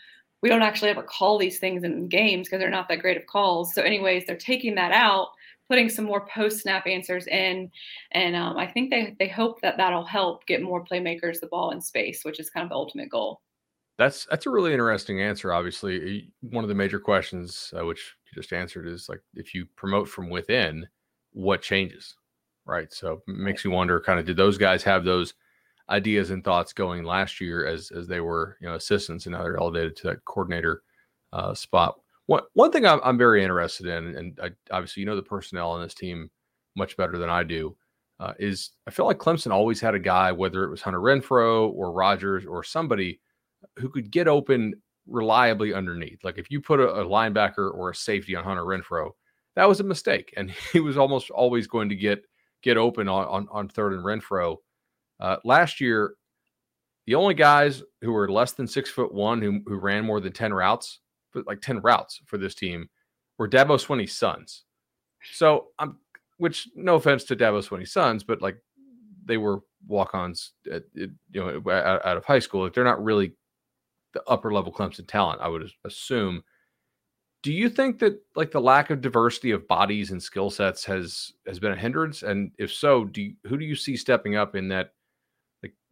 we 0.42 0.48
don't 0.48 0.62
actually 0.62 0.90
ever 0.90 1.02
call 1.02 1.38
these 1.38 1.58
things 1.58 1.84
in 1.84 2.08
games 2.08 2.48
because 2.48 2.60
they're 2.60 2.70
not 2.70 2.88
that 2.88 3.00
great 3.00 3.16
of 3.16 3.26
calls. 3.26 3.74
So, 3.74 3.82
anyways, 3.82 4.26
they're 4.26 4.36
taking 4.36 4.74
that 4.76 4.92
out, 4.92 5.28
putting 5.68 5.88
some 5.88 6.04
more 6.04 6.26
post 6.26 6.60
snap 6.60 6.86
answers 6.86 7.26
in, 7.26 7.70
and 8.12 8.34
um, 8.36 8.56
I 8.56 8.66
think 8.66 8.90
they 8.90 9.16
they 9.18 9.28
hope 9.28 9.60
that 9.60 9.76
that'll 9.76 10.04
help 10.04 10.46
get 10.46 10.62
more 10.62 10.84
playmakers 10.84 11.40
the 11.40 11.46
ball 11.46 11.72
in 11.72 11.80
space, 11.80 12.24
which 12.24 12.40
is 12.40 12.50
kind 12.50 12.64
of 12.64 12.70
the 12.70 12.76
ultimate 12.76 13.10
goal. 13.10 13.40
That's 13.98 14.26
that's 14.26 14.46
a 14.46 14.50
really 14.50 14.72
interesting 14.72 15.20
answer. 15.20 15.52
Obviously, 15.52 16.32
one 16.40 16.64
of 16.64 16.68
the 16.68 16.74
major 16.74 16.98
questions 16.98 17.72
uh, 17.78 17.84
which 17.84 18.14
you 18.26 18.40
just 18.40 18.52
answered 18.52 18.86
is 18.86 19.08
like 19.08 19.20
if 19.34 19.54
you 19.54 19.66
promote 19.76 20.08
from 20.08 20.30
within, 20.30 20.88
what 21.32 21.60
changes, 21.62 22.16
right? 22.64 22.92
So 22.92 23.20
it 23.28 23.36
makes 23.36 23.64
you 23.64 23.70
wonder, 23.70 24.00
kind 24.00 24.18
of, 24.18 24.24
did 24.24 24.36
those 24.36 24.56
guys 24.56 24.82
have 24.84 25.04
those 25.04 25.34
ideas 25.90 26.30
and 26.30 26.44
thoughts 26.44 26.72
going 26.72 27.04
last 27.04 27.40
year 27.40 27.66
as 27.66 27.90
as 27.90 28.06
they 28.06 28.20
were 28.20 28.56
you 28.60 28.68
know 28.68 28.74
assistants 28.74 29.26
and 29.26 29.34
now 29.34 29.42
they're 29.42 29.58
elevated 29.58 29.96
to 29.96 30.08
that 30.08 30.24
coordinator 30.24 30.82
uh, 31.32 31.54
spot. 31.54 32.00
One 32.26 32.42
one 32.54 32.70
thing 32.70 32.86
I'm, 32.86 33.00
I'm 33.02 33.18
very 33.18 33.42
interested 33.42 33.86
in, 33.86 34.16
and 34.16 34.38
I, 34.42 34.50
obviously 34.70 35.00
you 35.00 35.06
know 35.06 35.16
the 35.16 35.22
personnel 35.22 35.70
on 35.70 35.82
this 35.82 35.94
team 35.94 36.30
much 36.76 36.96
better 36.96 37.18
than 37.18 37.30
I 37.30 37.42
do, 37.42 37.76
uh, 38.20 38.34
is 38.38 38.70
I 38.86 38.90
feel 38.90 39.06
like 39.06 39.18
Clemson 39.18 39.50
always 39.50 39.80
had 39.80 39.94
a 39.94 39.98
guy, 39.98 40.30
whether 40.30 40.64
it 40.64 40.70
was 40.70 40.82
Hunter 40.82 41.00
Renfrow 41.00 41.72
or 41.72 41.92
Rodgers 41.92 42.46
or 42.46 42.62
somebody 42.62 43.20
who 43.76 43.88
could 43.88 44.10
get 44.10 44.28
open 44.28 44.74
reliably 45.06 45.74
underneath. 45.74 46.22
Like 46.22 46.38
if 46.38 46.50
you 46.50 46.60
put 46.60 46.80
a, 46.80 47.00
a 47.00 47.04
linebacker 47.04 47.72
or 47.74 47.90
a 47.90 47.94
safety 47.94 48.36
on 48.36 48.44
Hunter 48.44 48.64
Renfrow, 48.64 49.10
that 49.56 49.68
was 49.68 49.80
a 49.80 49.84
mistake, 49.84 50.32
and 50.36 50.50
he 50.72 50.80
was 50.80 50.96
almost 50.96 51.30
always 51.30 51.66
going 51.66 51.88
to 51.88 51.96
get 51.96 52.22
get 52.62 52.76
open 52.76 53.08
on 53.08 53.26
on, 53.26 53.48
on 53.50 53.68
third 53.68 53.92
and 53.92 54.04
Renfrow. 54.04 54.56
Uh, 55.20 55.36
last 55.44 55.80
year, 55.80 56.14
the 57.06 57.14
only 57.14 57.34
guys 57.34 57.82
who 58.00 58.12
were 58.12 58.30
less 58.30 58.52
than 58.52 58.66
six 58.66 58.90
foot 58.90 59.12
one 59.12 59.42
who, 59.42 59.60
who 59.66 59.76
ran 59.76 60.04
more 60.04 60.20
than 60.20 60.32
10 60.32 60.52
routes, 60.52 61.00
like 61.46 61.60
10 61.60 61.80
routes 61.80 62.20
for 62.26 62.38
this 62.38 62.54
team, 62.54 62.88
were 63.38 63.48
Dabo 63.48 63.78
Swinney's 63.78 64.14
sons. 64.14 64.64
So 65.32 65.68
I'm, 65.78 65.98
which 66.38 66.68
no 66.74 66.94
offense 66.94 67.24
to 67.24 67.36
Dabo 67.36 67.62
Swinney's 67.62 67.92
sons, 67.92 68.24
but 68.24 68.40
like 68.40 68.56
they 69.24 69.36
were 69.36 69.60
walk-ons, 69.86 70.52
at, 70.72 70.84
you 70.94 71.10
know, 71.34 71.62
out, 71.70 72.04
out 72.04 72.16
of 72.16 72.24
high 72.24 72.38
school. 72.38 72.62
Like 72.62 72.74
they're 72.74 72.84
not 72.84 73.02
really 73.02 73.32
the 74.12 74.22
upper 74.26 74.52
level 74.52 74.72
Clemson 74.72 75.06
talent, 75.06 75.40
I 75.40 75.48
would 75.48 75.70
assume. 75.84 76.42
Do 77.42 77.52
you 77.52 77.70
think 77.70 77.98
that 78.00 78.20
like 78.36 78.50
the 78.50 78.60
lack 78.60 78.90
of 78.90 79.00
diversity 79.00 79.50
of 79.50 79.66
bodies 79.66 80.10
and 80.10 80.22
skill 80.22 80.50
sets 80.50 80.84
has 80.84 81.32
has 81.46 81.58
been 81.58 81.72
a 81.72 81.76
hindrance? 81.76 82.22
And 82.22 82.52
if 82.58 82.72
so, 82.72 83.04
do 83.04 83.22
you, 83.22 83.34
who 83.46 83.56
do 83.56 83.64
you 83.64 83.74
see 83.74 83.96
stepping 83.96 84.36
up 84.36 84.54
in 84.54 84.68
that 84.68 84.92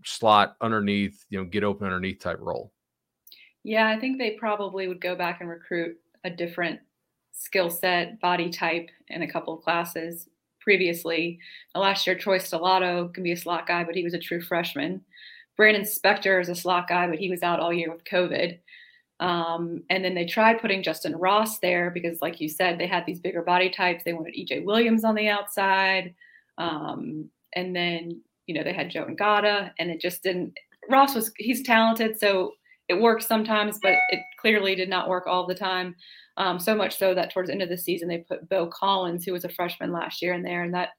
slot 0.04 0.56
underneath, 0.61 1.24
you 1.30 1.38
know, 1.38 1.44
get 1.44 1.64
open 1.64 1.87
underneath 1.87 2.20
type 2.20 2.38
role. 2.40 2.72
Yeah, 3.64 3.88
I 3.88 3.98
think 3.98 4.18
they 4.18 4.32
probably 4.32 4.88
would 4.88 5.00
go 5.00 5.14
back 5.14 5.40
and 5.40 5.48
recruit 5.48 5.96
a 6.24 6.30
different 6.30 6.80
skill 7.32 7.70
set, 7.70 8.20
body 8.20 8.50
type 8.50 8.88
in 9.08 9.22
a 9.22 9.30
couple 9.30 9.54
of 9.54 9.62
classes 9.62 10.28
previously. 10.61 11.38
Last 11.74 12.06
year, 12.06 12.16
Troy 12.16 12.38
Stellato 12.38 13.12
can 13.12 13.22
be 13.22 13.32
a 13.32 13.37
slot 13.37 13.66
guy, 13.66 13.84
but 13.84 13.94
he 13.94 14.04
was 14.04 14.14
a 14.14 14.18
true 14.18 14.40
freshman. 14.40 15.02
Brannon 15.56 15.82
Spector 15.82 16.40
is 16.40 16.48
a 16.48 16.54
slot 16.54 16.88
guy, 16.88 17.08
but 17.08 17.18
he 17.18 17.30
was 17.30 17.42
out 17.42 17.61
all 17.61 17.72
year 17.72 17.92
with 17.92 18.04
COVID. 18.04 18.58
Um, 19.20 19.82
and 19.90 20.04
then 20.04 20.14
they 20.14 20.24
tried 20.24 20.61
putting 20.61 20.82
Justin 20.82 21.16
Ross 21.16 21.58
there 21.58 21.90
because, 21.90 22.22
like 22.22 22.40
you 22.40 22.48
said, 22.48 22.78
they 22.78 22.87
had 22.87 23.04
these 23.04 23.18
bigger 23.18 23.42
body 23.42 23.68
types. 23.68 24.04
They 24.04 24.12
wanted 24.12 24.34
EJ 24.34 24.64
Williams 24.64 25.04
on 25.04 25.14
the 25.14 25.28
outside. 25.28 26.14
Um, 26.56 27.30
and 27.54 27.74
then 27.74 28.20
you 28.48 28.54
know, 28.54 28.64
they 28.64 28.72
had 28.72 28.90
Joe 28.90 29.04
Ngata 29.06 29.70
and 29.78 29.90
it 29.90 30.00
just 30.00 30.24
didn't. 30.24 30.52
Ross 30.90 31.14
was, 31.14 31.30
he's 31.37 31.62
talented, 31.62 32.18
so 32.18 32.52
it 32.88 33.00
works 33.00 33.26
sometimes, 33.26 33.78
but 33.82 33.92
it 34.08 34.20
clearly 34.40 34.74
did 34.74 34.88
not 34.88 35.08
work 35.08 35.26
all 35.26 35.46
the 35.46 35.54
time. 35.54 35.94
Um, 36.38 36.58
so 36.58 36.74
much 36.74 36.98
so 36.98 37.14
that 37.14 37.32
towards 37.32 37.48
the 37.48 37.52
end 37.52 37.62
of 37.62 37.68
the 37.68 37.76
season, 37.76 38.08
they 38.08 38.24
put 38.26 38.48
Beaux 38.48 38.70
Collins, 38.72 39.24
who 39.24 39.32
was 39.32 39.44
a 39.44 39.50
freshman 39.50 39.92
last 39.92 40.22
year, 40.22 40.32
in 40.32 40.42
there, 40.42 40.62
and 40.62 40.72
that 40.72 40.90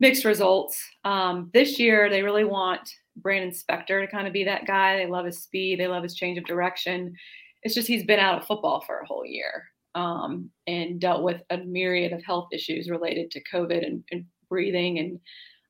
mixed 0.00 0.24
results. 0.24 0.82
Um, 1.04 1.50
this 1.52 1.78
year, 1.78 2.08
they 2.08 2.22
really 2.22 2.44
want 2.44 2.88
Brannon 3.16 3.50
Spector 3.50 4.00
to 4.00 4.10
kind 4.10 4.26
of 4.26 4.32
be 4.32 4.44
that 4.44 4.66
guy. 4.66 4.96
They 4.96 5.06
love 5.06 5.26
his 5.26 5.42
speed, 5.42 5.78
they 5.78 5.88
love 5.88 6.02
his 6.02 6.14
change 6.14 6.38
of 6.38 6.44
direction. 6.44 7.14
It's 7.62 7.74
just 7.74 7.88
he's 7.88 8.04
been 8.04 8.20
out 8.20 8.40
of 8.40 8.46
football 8.46 8.82
for 8.86 9.00
a 9.00 9.06
whole 9.06 9.26
year 9.26 9.64
um, 9.94 10.50
and 10.66 11.00
dealt 11.00 11.22
with 11.22 11.42
a 11.50 11.58
myriad 11.58 12.12
of 12.12 12.24
health 12.24 12.48
issues 12.52 12.88
related 12.88 13.30
to 13.32 13.42
COVID 13.52 13.84
and, 13.84 14.04
and 14.10 14.24
breathing 14.48 14.98
and 14.98 15.18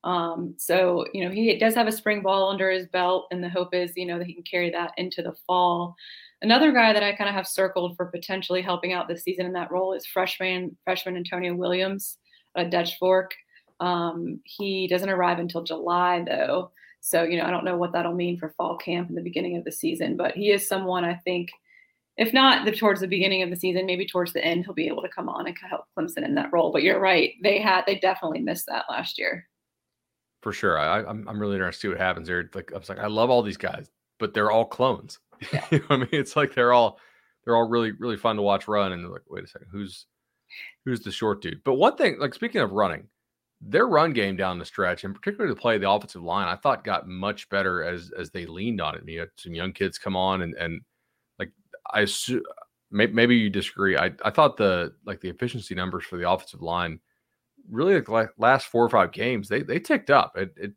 um, 0.07 0.55
so, 0.57 1.05
you 1.13 1.25
know, 1.25 1.31
he 1.35 1.59
does 1.59 1.75
have 1.75 1.89
a 1.89 1.93
spring 1.93 2.23
ball 2.23 2.49
under 2.49 2.71
his 2.71 2.87
belt, 2.87 3.27
and 3.33 3.43
the 3.43 3.49
hope 3.49 3.75
is, 3.75 3.93
you 3.97 4.07
know, 4.07 4.19
that 4.19 4.27
he 4.29 4.35
can 4.35 4.45
carry 4.45 4.71
that 4.71 4.93
into 4.97 5.21
the 5.21 5.35
fall. 5.49 5.97
Another 6.43 6.71
guy 6.71 6.93
that 6.93 7.03
I 7.03 7.17
kind 7.17 7.29
of 7.29 7.35
have 7.35 7.49
circled 7.49 7.97
for 7.97 8.07
potentially 8.07 8.63
helping 8.63 8.93
out 8.93 9.09
this 9.09 9.25
season 9.25 9.47
in 9.47 9.53
that 9.55 9.73
role 9.73 9.95
is 9.95 10.07
freshman 10.07 10.77
freshman 10.85 11.17
Antonio 11.17 11.55
Williams, 11.57 12.19
a 12.55 12.65
Dutch 12.65 12.99
Fork. 12.99 13.35
Um, 13.81 14.41
he 14.45 14.87
doesn't 14.87 15.11
arrive 15.11 15.41
until 15.41 15.65
July 15.65 16.25
though, 16.25 16.71
So, 17.07 17.23
you 17.23 17.39
know, 17.39 17.45
I 17.45 17.51
don't 17.51 17.65
know 17.65 17.77
what 17.77 17.93
that'll 17.93 18.15
mean 18.15 18.37
for 18.37 18.51
fall 18.57 18.77
camp 18.77 19.09
in 19.09 19.15
the 19.15 19.23
beginning 19.23 19.57
of 19.57 19.65
the 19.65 19.71
season, 19.71 20.17
but 20.17 20.35
he 20.35 20.51
is 20.51 20.69
someone 20.69 21.05
I 21.05 21.15
think, 21.15 21.51
if 22.17 22.33
not 22.33 22.65
the, 22.65 22.73
towards 22.73 23.01
the 23.01 23.07
beginning 23.07 23.43
of 23.43 23.51
the 23.51 23.57
season, 23.57 23.87
maybe 23.87 24.07
towards 24.07 24.33
the 24.33 24.45
end, 24.45 24.65
he'll 24.65 24.75
be 24.75 24.89
able 24.89 25.03
to 25.03 25.09
come 25.09 25.29
on 25.29 25.47
and 25.47 25.57
help 25.71 25.85
Clemson 25.97 26.25
in 26.25 26.35
that 26.35 26.53
role. 26.53 26.73
But 26.73 26.83
you're 26.83 26.99
right. 26.99 27.35
They 27.45 27.61
had, 27.61 27.85
they 27.87 27.97
definitely 27.97 28.41
missed 28.41 28.67
that 28.67 28.87
last 28.91 29.19
year. 29.19 29.47
For 30.43 30.53
sure. 30.53 30.79
I, 30.79 31.01
I'm, 31.01 31.27
I'm 31.29 31.41
really 31.41 31.55
interested 31.55 31.81
to 31.81 31.83
see 31.83 31.89
what 31.89 32.01
happens 32.01 32.29
there. 32.29 32.49
Like, 32.55 32.73
I 32.73 32.79
was 32.79 32.89
like, 32.89 32.99
I 32.99 33.07
love 33.07 33.31
all 33.31 33.43
these 33.43 33.57
guys, 33.57 33.91
but 34.19 34.35
they're 34.35 34.51
all 34.51 34.65
clones. 34.65 35.19
Yeah. 35.53 35.65
you 35.71 35.79
know 35.81 35.87
I 35.91 35.97
mean, 35.99 36.09
it's 36.13 36.37
like 36.37 36.55
they're 36.55 36.73
all, 36.73 36.99
they're 37.45 37.57
all 37.57 37.69
really, 37.69 37.93
really 37.93 38.17
fun 38.17 38.37
to 38.37 38.43
watch 38.43 38.69
run. 38.69 38.93
And 38.93 39.09
like, 39.11 39.23
wait 39.29 39.45
a 39.45 39.49
second, 39.49 39.69
who's, 39.71 40.07
who's 40.85 41.01
the 41.01 41.11
short 41.11 41.43
dude? 41.43 41.63
But 41.65 41.75
one 41.75 41.97
thing, 41.97 42.19
like 42.19 42.35
speaking 42.35 42.61
of 42.61 42.73
running, 42.73 43.09
their 43.61 43.87
run 43.87 44.13
game 44.13 44.37
down 44.37 44.59
the 44.59 44.65
stretch, 44.65 45.05
and 45.05 45.15
particularly 45.15 45.55
the 45.55 45.61
play 45.61 45.79
the 45.79 45.91
offensive 45.91 46.23
line, 46.23 46.49
I 46.49 46.57
thought 46.57 46.85
got 46.85 47.09
much 47.09 47.49
better 47.49 47.83
as 47.83 48.11
as 48.19 48.31
they 48.31 48.47
leaned 48.47 48.81
on 48.81 48.95
it. 48.95 49.03
You 49.07 49.21
had 49.21 49.31
some 49.37 49.55
young 49.55 49.73
kids 49.73 49.99
come 49.99 50.17
on, 50.17 50.43
and 50.43 50.55
and 50.55 50.83
like 51.39 51.51
I 51.91 52.01
assume 52.01 52.43
maybe 52.91 53.37
you 53.37 53.51
disagree. 53.51 53.97
I 53.97 54.13
I 54.25 54.31
thought 54.31 54.57
the 54.57 54.95
like 55.07 55.21
the 55.21 55.31
efficiency 55.31 55.75
numbers 55.75 56.05
for 56.05 56.17
the 56.17 56.31
offensive 56.31 56.63
line 56.63 57.01
really 57.71 57.99
the 57.99 58.31
last 58.39 58.67
four 58.67 58.85
or 58.85 58.89
five 58.89 59.13
games 59.13 59.49
they 59.49 59.63
they 59.63 59.79
ticked 59.79 60.11
up. 60.11 60.37
It, 60.37 60.55
it 60.57 60.73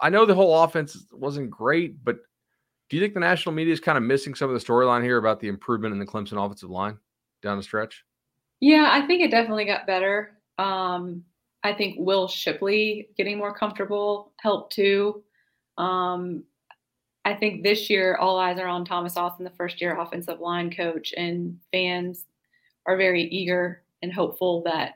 I 0.00 0.10
know 0.10 0.26
the 0.26 0.34
whole 0.34 0.62
offense 0.62 1.06
wasn't 1.12 1.50
great, 1.50 2.02
but 2.04 2.16
do 2.88 2.96
you 2.96 3.02
think 3.02 3.14
the 3.14 3.20
national 3.20 3.54
media 3.54 3.72
is 3.72 3.80
kind 3.80 3.96
of 3.96 4.04
missing 4.04 4.34
some 4.34 4.50
of 4.50 4.58
the 4.58 4.64
storyline 4.64 5.02
here 5.02 5.18
about 5.18 5.40
the 5.40 5.48
improvement 5.48 5.92
in 5.92 5.98
the 5.98 6.06
Clemson 6.06 6.44
offensive 6.44 6.70
line 6.70 6.98
down 7.42 7.56
the 7.56 7.62
stretch? 7.62 8.04
Yeah, 8.60 8.90
I 8.92 9.06
think 9.06 9.22
it 9.22 9.30
definitely 9.30 9.64
got 9.64 9.86
better. 9.86 10.38
Um, 10.58 11.24
I 11.62 11.72
think 11.72 11.96
Will 11.98 12.28
Shipley 12.28 13.08
getting 13.16 13.38
more 13.38 13.54
comfortable 13.54 14.32
helped 14.40 14.74
too. 14.74 15.22
Um, 15.78 16.44
I 17.24 17.34
think 17.34 17.62
this 17.62 17.88
year 17.88 18.16
all 18.16 18.38
eyes 18.38 18.58
are 18.58 18.68
on 18.68 18.84
Thomas 18.84 19.16
Austin, 19.16 19.44
the 19.44 19.50
first 19.50 19.80
year 19.80 19.98
offensive 19.98 20.40
line 20.40 20.70
coach, 20.70 21.14
and 21.16 21.58
fans 21.72 22.26
are 22.86 22.96
very 22.96 23.22
eager 23.24 23.82
and 24.02 24.12
hopeful 24.12 24.62
that 24.64 24.94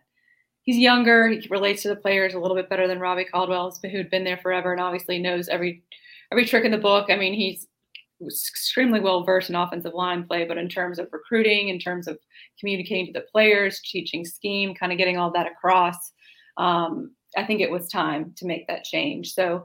he's 0.68 0.76
younger. 0.76 1.28
He 1.28 1.48
relates 1.48 1.81
to 1.81 1.88
the 1.88 1.96
players 1.96 2.35
a 2.35 2.38
little 2.38 2.54
bit 2.54 2.68
better 2.68 2.87
than 2.87 3.00
Robbie 3.00 3.24
Caldwell, 3.24 3.74
who'd 3.90 4.11
been 4.11 4.22
there 4.22 4.37
forever 4.37 4.70
and 4.70 4.83
obviously 4.83 5.18
knows 5.18 5.48
every 5.48 5.83
every 6.31 6.44
trick 6.44 6.66
in 6.66 6.70
the 6.70 6.76
book. 6.76 7.07
I 7.09 7.16
mean, 7.16 7.33
he's 7.33 7.66
extremely 8.20 9.00
well 9.00 9.24
versed 9.24 9.48
in 9.48 9.57
offensive 9.57 9.94
line 9.94 10.24
play, 10.24 10.44
but 10.44 10.59
in 10.59 10.68
terms 10.68 10.98
of 10.98 11.09
recruiting, 11.11 11.70
in 11.70 11.78
terms 11.78 12.07
of 12.07 12.18
communicating 12.61 13.07
to 13.07 13.12
the 13.14 13.26
players, 13.33 13.81
teaching 13.81 14.26
scheme, 14.26 14.74
kind 14.74 14.92
of 14.92 14.98
getting 14.98 15.16
all 15.16 15.33
that 15.33 15.50
across, 15.50 16.12
um, 16.59 17.12
I 17.35 17.46
think 17.46 17.62
it 17.62 17.70
was 17.70 17.88
time 17.88 18.35
to 18.37 18.44
make 18.44 18.66
that 18.66 18.85
change. 18.85 19.33
So, 19.33 19.64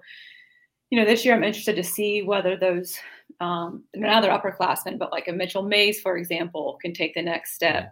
you 0.90 0.98
know, 0.98 1.06
this 1.06 1.26
year 1.26 1.36
I'm 1.36 1.44
interested 1.44 1.76
to 1.76 1.84
see 1.84 2.22
whether 2.22 2.56
those, 2.56 2.98
um, 3.42 3.84
other 4.08 4.30
upperclassmen, 4.30 5.00
but 5.00 5.12
like 5.12 5.28
a 5.28 5.34
Mitchell 5.34 5.64
Mays, 5.64 6.00
for 6.00 6.16
example, 6.16 6.78
can 6.82 6.94
take 6.94 7.14
the 7.14 7.22
next 7.22 7.56
step. 7.56 7.92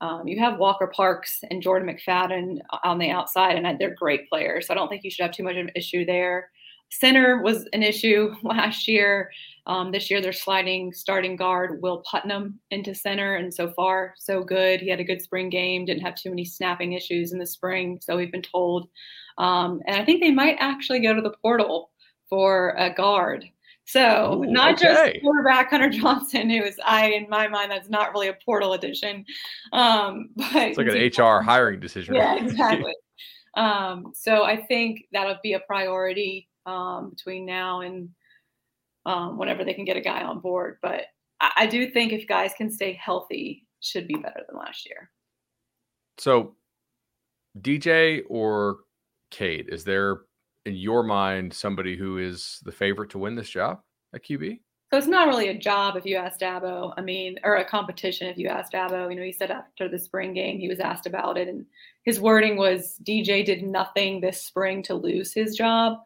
Um, 0.00 0.28
you 0.28 0.38
have 0.40 0.58
Walker 0.58 0.86
Parks 0.86 1.40
and 1.50 1.62
Jordan 1.62 1.88
McFadden 1.88 2.58
on 2.84 2.98
the 2.98 3.10
outside, 3.10 3.56
and 3.56 3.78
they're 3.78 3.94
great 3.94 4.28
players. 4.28 4.66
So 4.66 4.74
I 4.74 4.76
don't 4.76 4.88
think 4.88 5.04
you 5.04 5.10
should 5.10 5.24
have 5.24 5.32
too 5.32 5.42
much 5.42 5.56
of 5.56 5.66
an 5.66 5.72
issue 5.74 6.04
there. 6.04 6.50
Center 6.90 7.42
was 7.42 7.66
an 7.72 7.82
issue 7.82 8.34
last 8.42 8.86
year. 8.86 9.30
Um, 9.66 9.90
this 9.90 10.10
year, 10.10 10.20
they're 10.20 10.32
sliding 10.32 10.92
starting 10.92 11.34
guard 11.34 11.82
Will 11.82 12.04
Putnam 12.08 12.60
into 12.70 12.94
center, 12.94 13.36
and 13.36 13.52
so 13.52 13.72
far, 13.72 14.14
so 14.16 14.44
good. 14.44 14.80
He 14.80 14.88
had 14.88 15.00
a 15.00 15.04
good 15.04 15.22
spring 15.22 15.48
game, 15.48 15.84
didn't 15.84 16.04
have 16.04 16.14
too 16.14 16.30
many 16.30 16.44
snapping 16.44 16.92
issues 16.92 17.32
in 17.32 17.38
the 17.38 17.46
spring, 17.46 17.98
so 18.00 18.16
we've 18.16 18.32
been 18.32 18.42
told. 18.42 18.88
Um, 19.38 19.80
and 19.86 20.00
I 20.00 20.04
think 20.04 20.22
they 20.22 20.30
might 20.30 20.56
actually 20.60 21.00
go 21.00 21.14
to 21.14 21.22
the 21.22 21.34
portal 21.42 21.90
for 22.28 22.74
a 22.78 22.92
guard. 22.92 23.44
So 23.86 24.42
Ooh, 24.42 24.50
not 24.50 24.74
okay. 24.74 25.12
just 25.12 25.22
quarterback 25.22 25.70
Hunter 25.70 25.88
Johnson, 25.88 26.50
who 26.50 26.62
is 26.62 26.78
I 26.84 27.10
in 27.12 27.28
my 27.30 27.46
mind 27.46 27.70
that's 27.70 27.88
not 27.88 28.12
really 28.12 28.28
a 28.28 28.36
portal 28.44 28.72
addition, 28.72 29.24
um, 29.72 30.30
but 30.36 30.54
it's 30.54 30.78
like 30.78 30.88
an 30.88 31.24
HR 31.24 31.40
hiring 31.40 31.78
decision. 31.78 32.16
Yeah, 32.16 32.34
exactly. 32.34 32.94
um, 33.56 34.12
so 34.12 34.42
I 34.42 34.56
think 34.56 35.04
that'll 35.12 35.38
be 35.40 35.52
a 35.52 35.60
priority 35.60 36.48
um, 36.66 37.10
between 37.10 37.46
now 37.46 37.80
and 37.80 38.08
um, 39.06 39.38
whenever 39.38 39.64
they 39.64 39.72
can 39.72 39.84
get 39.84 39.96
a 39.96 40.00
guy 40.00 40.22
on 40.22 40.40
board. 40.40 40.78
But 40.82 41.04
I, 41.40 41.52
I 41.58 41.66
do 41.66 41.88
think 41.88 42.12
if 42.12 42.26
guys 42.26 42.52
can 42.56 42.72
stay 42.72 42.92
healthy, 43.00 43.66
should 43.80 44.08
be 44.08 44.14
better 44.14 44.42
than 44.48 44.58
last 44.58 44.84
year. 44.84 45.10
So, 46.18 46.56
DJ 47.60 48.22
or 48.28 48.78
Cade, 49.30 49.68
is 49.68 49.84
there 49.84 50.22
in 50.66 50.76
your 50.76 51.02
mind 51.02 51.52
somebody 51.52 51.96
who 51.96 52.18
is 52.18 52.60
the 52.64 52.72
favorite 52.72 53.10
to 53.10 53.18
win 53.18 53.34
this 53.34 53.48
job 53.48 53.80
at 54.14 54.24
QB? 54.24 54.60
So 54.92 54.98
it's 54.98 55.08
not 55.08 55.26
really 55.26 55.48
a 55.48 55.58
job 55.58 55.96
if 55.96 56.06
you 56.06 56.16
ask 56.16 56.38
Dabo. 56.38 56.94
I 56.96 57.00
mean, 57.00 57.38
or 57.42 57.56
a 57.56 57.64
competition 57.64 58.28
if 58.28 58.38
you 58.38 58.48
ask 58.48 58.72
Dabo. 58.72 59.10
You 59.10 59.16
know, 59.16 59.24
he 59.24 59.32
said 59.32 59.50
after 59.50 59.88
the 59.88 59.98
spring 59.98 60.32
game 60.32 60.58
he 60.58 60.68
was 60.68 60.78
asked 60.78 61.06
about 61.06 61.38
it, 61.38 61.48
and 61.48 61.66
his 62.04 62.20
wording 62.20 62.56
was 62.56 63.00
DJ 63.02 63.44
did 63.44 63.62
nothing 63.62 64.20
this 64.20 64.42
spring 64.42 64.82
to 64.84 64.94
lose 64.94 65.32
his 65.32 65.56
job 65.56 65.98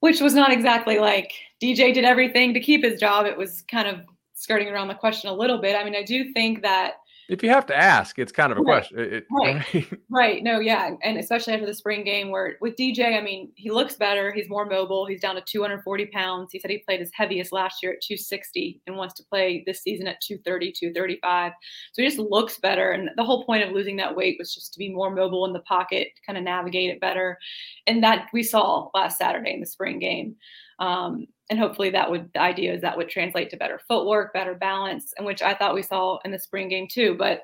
which 0.00 0.20
was 0.20 0.34
not 0.34 0.50
exactly 0.50 0.98
like 0.98 1.32
DJ 1.62 1.94
did 1.94 2.04
everything 2.04 2.52
to 2.54 2.60
keep 2.60 2.82
his 2.82 2.98
job. 2.98 3.26
It 3.26 3.36
was 3.36 3.62
kind 3.70 3.86
of 3.86 4.00
skirting 4.34 4.68
around 4.68 4.88
the 4.88 4.94
question 4.94 5.30
a 5.30 5.34
little 5.34 5.58
bit. 5.58 5.76
I 5.76 5.84
mean, 5.84 5.94
I 5.94 6.02
do 6.02 6.32
think 6.32 6.62
that 6.62 6.94
if 7.30 7.44
you 7.44 7.48
have 7.48 7.64
to 7.66 7.76
ask, 7.76 8.18
it's 8.18 8.32
kind 8.32 8.50
of 8.50 8.58
a 8.58 8.62
right. 8.62 8.80
question. 8.80 8.98
It, 8.98 9.26
right. 9.30 9.98
right. 10.08 10.42
No, 10.50 10.58
yeah. 10.58 10.90
And 11.02 11.18
especially 11.18 11.52
after 11.52 11.66
the 11.66 11.74
spring 11.74 12.02
game 12.02 12.30
where 12.30 12.56
with 12.60 12.76
DJ, 12.76 13.16
I 13.16 13.20
mean, 13.20 13.52
he 13.54 13.70
looks 13.70 13.94
better. 13.94 14.32
He's 14.32 14.48
more 14.48 14.66
mobile. 14.66 15.06
He's 15.06 15.20
down 15.20 15.36
to 15.36 15.42
240 15.42 16.06
pounds. 16.06 16.50
He 16.50 16.58
said 16.58 16.70
he 16.70 16.78
played 16.78 17.00
his 17.00 17.10
heaviest 17.14 17.52
last 17.52 17.82
year 17.82 17.92
at 17.92 18.00
260 18.02 18.80
and 18.86 18.96
wants 18.96 19.14
to 19.14 19.22
play 19.24 19.62
this 19.66 19.82
season 19.82 20.08
at 20.08 20.20
230, 20.20 20.72
235. 20.72 21.52
So 21.92 22.02
he 22.02 22.08
just 22.08 22.18
looks 22.18 22.58
better. 22.58 22.90
And 22.90 23.10
the 23.16 23.24
whole 23.24 23.44
point 23.44 23.62
of 23.62 23.72
losing 23.72 23.96
that 23.96 24.16
weight 24.16 24.36
was 24.38 24.54
just 24.54 24.72
to 24.72 24.78
be 24.78 24.88
more 24.88 25.10
mobile 25.10 25.46
in 25.46 25.52
the 25.52 25.60
pocket, 25.60 26.08
kind 26.26 26.36
of 26.38 26.44
navigate 26.44 26.90
it 26.90 27.00
better. 27.00 27.38
And 27.86 28.02
that 28.02 28.28
we 28.32 28.42
saw 28.42 28.90
last 28.94 29.18
Saturday 29.18 29.52
in 29.52 29.60
the 29.60 29.66
spring 29.66 29.98
game. 29.98 30.36
Um, 30.80 31.26
and 31.50 31.58
hopefully 31.58 31.90
that 31.90 32.10
would 32.10 32.30
the 32.32 32.40
idea 32.40 32.72
is 32.72 32.80
that 32.80 32.96
would 32.96 33.08
translate 33.08 33.50
to 33.50 33.56
better 33.56 33.80
footwork 33.88 34.32
better 34.32 34.54
balance 34.54 35.12
and 35.18 35.26
which 35.26 35.42
i 35.42 35.52
thought 35.52 35.74
we 35.74 35.82
saw 35.82 36.16
in 36.24 36.30
the 36.30 36.38
spring 36.38 36.68
game 36.68 36.86
too 36.88 37.16
but 37.18 37.42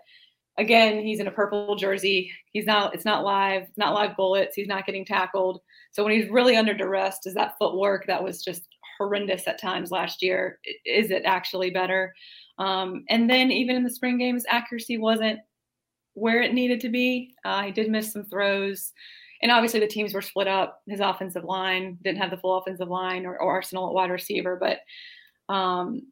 again 0.59 1.05
he's 1.05 1.21
in 1.21 1.27
a 1.27 1.33
purple 1.33 1.77
jersey. 1.77 2.31
He's 2.53 2.67
not 2.67 2.95
it's 2.95 3.05
not 3.05 3.25
live 3.25 3.67
not 3.77 3.95
live 3.95 4.17
bullets. 4.17 4.55
He's 4.55 4.69
not 4.69 4.87
getting 4.87 5.05
tackled. 5.05 5.61
So 5.93 6.05
when 6.05 6.13
he's 6.13 6.31
really 6.31 6.57
under 6.57 6.75
duress 6.75 7.19
does 7.23 7.35
that 7.35 7.55
footwork 7.59 8.07
that 8.07 8.23
was 8.23 8.43
just 8.43 8.67
horrendous 8.99 9.47
at 9.47 9.61
times 9.61 9.91
last 9.91 10.23
year 10.23 10.59
is 10.85 11.11
it 11.11 11.23
actually 11.25 11.71
better? 11.71 12.15
Um, 12.59 13.05
and 13.11 13.29
then 13.29 13.51
even 13.51 13.77
in 13.77 13.85
the 13.85 13.91
spring 13.91 14.19
games 14.19 14.45
accuracy 14.49 14.97
wasn't 14.97 15.41
where 16.15 16.41
it 16.41 16.55
needed 16.55 16.81
to 16.81 16.89
be. 16.89 17.35
Uh, 17.45 17.65
he 17.65 17.73
did 17.73 17.91
miss 17.91 18.13
some 18.13 18.25
throws 18.25 18.93
and 19.43 19.53
obviously 19.53 19.81
the 19.81 19.87
teams 19.87 20.15
were 20.15 20.23
split 20.23 20.49
up. 20.49 20.83
His 20.87 21.01
offensive 21.01 21.45
line 21.45 21.99
didn't 22.03 22.19
have 22.19 22.31
the 22.31 22.37
full 22.37 22.59
offensive 22.59 22.89
line 22.89 23.27
or, 23.27 23.39
or 23.39 23.53
Arsenal 23.53 23.89
at 23.89 23.95
wide 23.95 24.11
receiver, 24.11 24.57
but 24.57 24.81
um, 25.53 26.03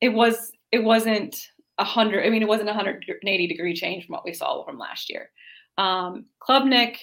it 0.00 0.10
was 0.10 0.52
it 0.72 0.82
wasn't 0.82 1.36
a 1.78 1.84
hundred. 1.84 2.26
I 2.26 2.30
mean, 2.30 2.42
it 2.42 2.48
wasn't 2.48 2.68
a 2.68 2.72
180 2.72 3.46
degree 3.46 3.74
change 3.74 4.06
from 4.06 4.14
what 4.14 4.24
we 4.24 4.32
saw 4.32 4.64
from 4.64 4.78
last 4.78 5.10
year. 5.10 5.30
Um, 5.78 6.26
Klubnik, 6.46 6.96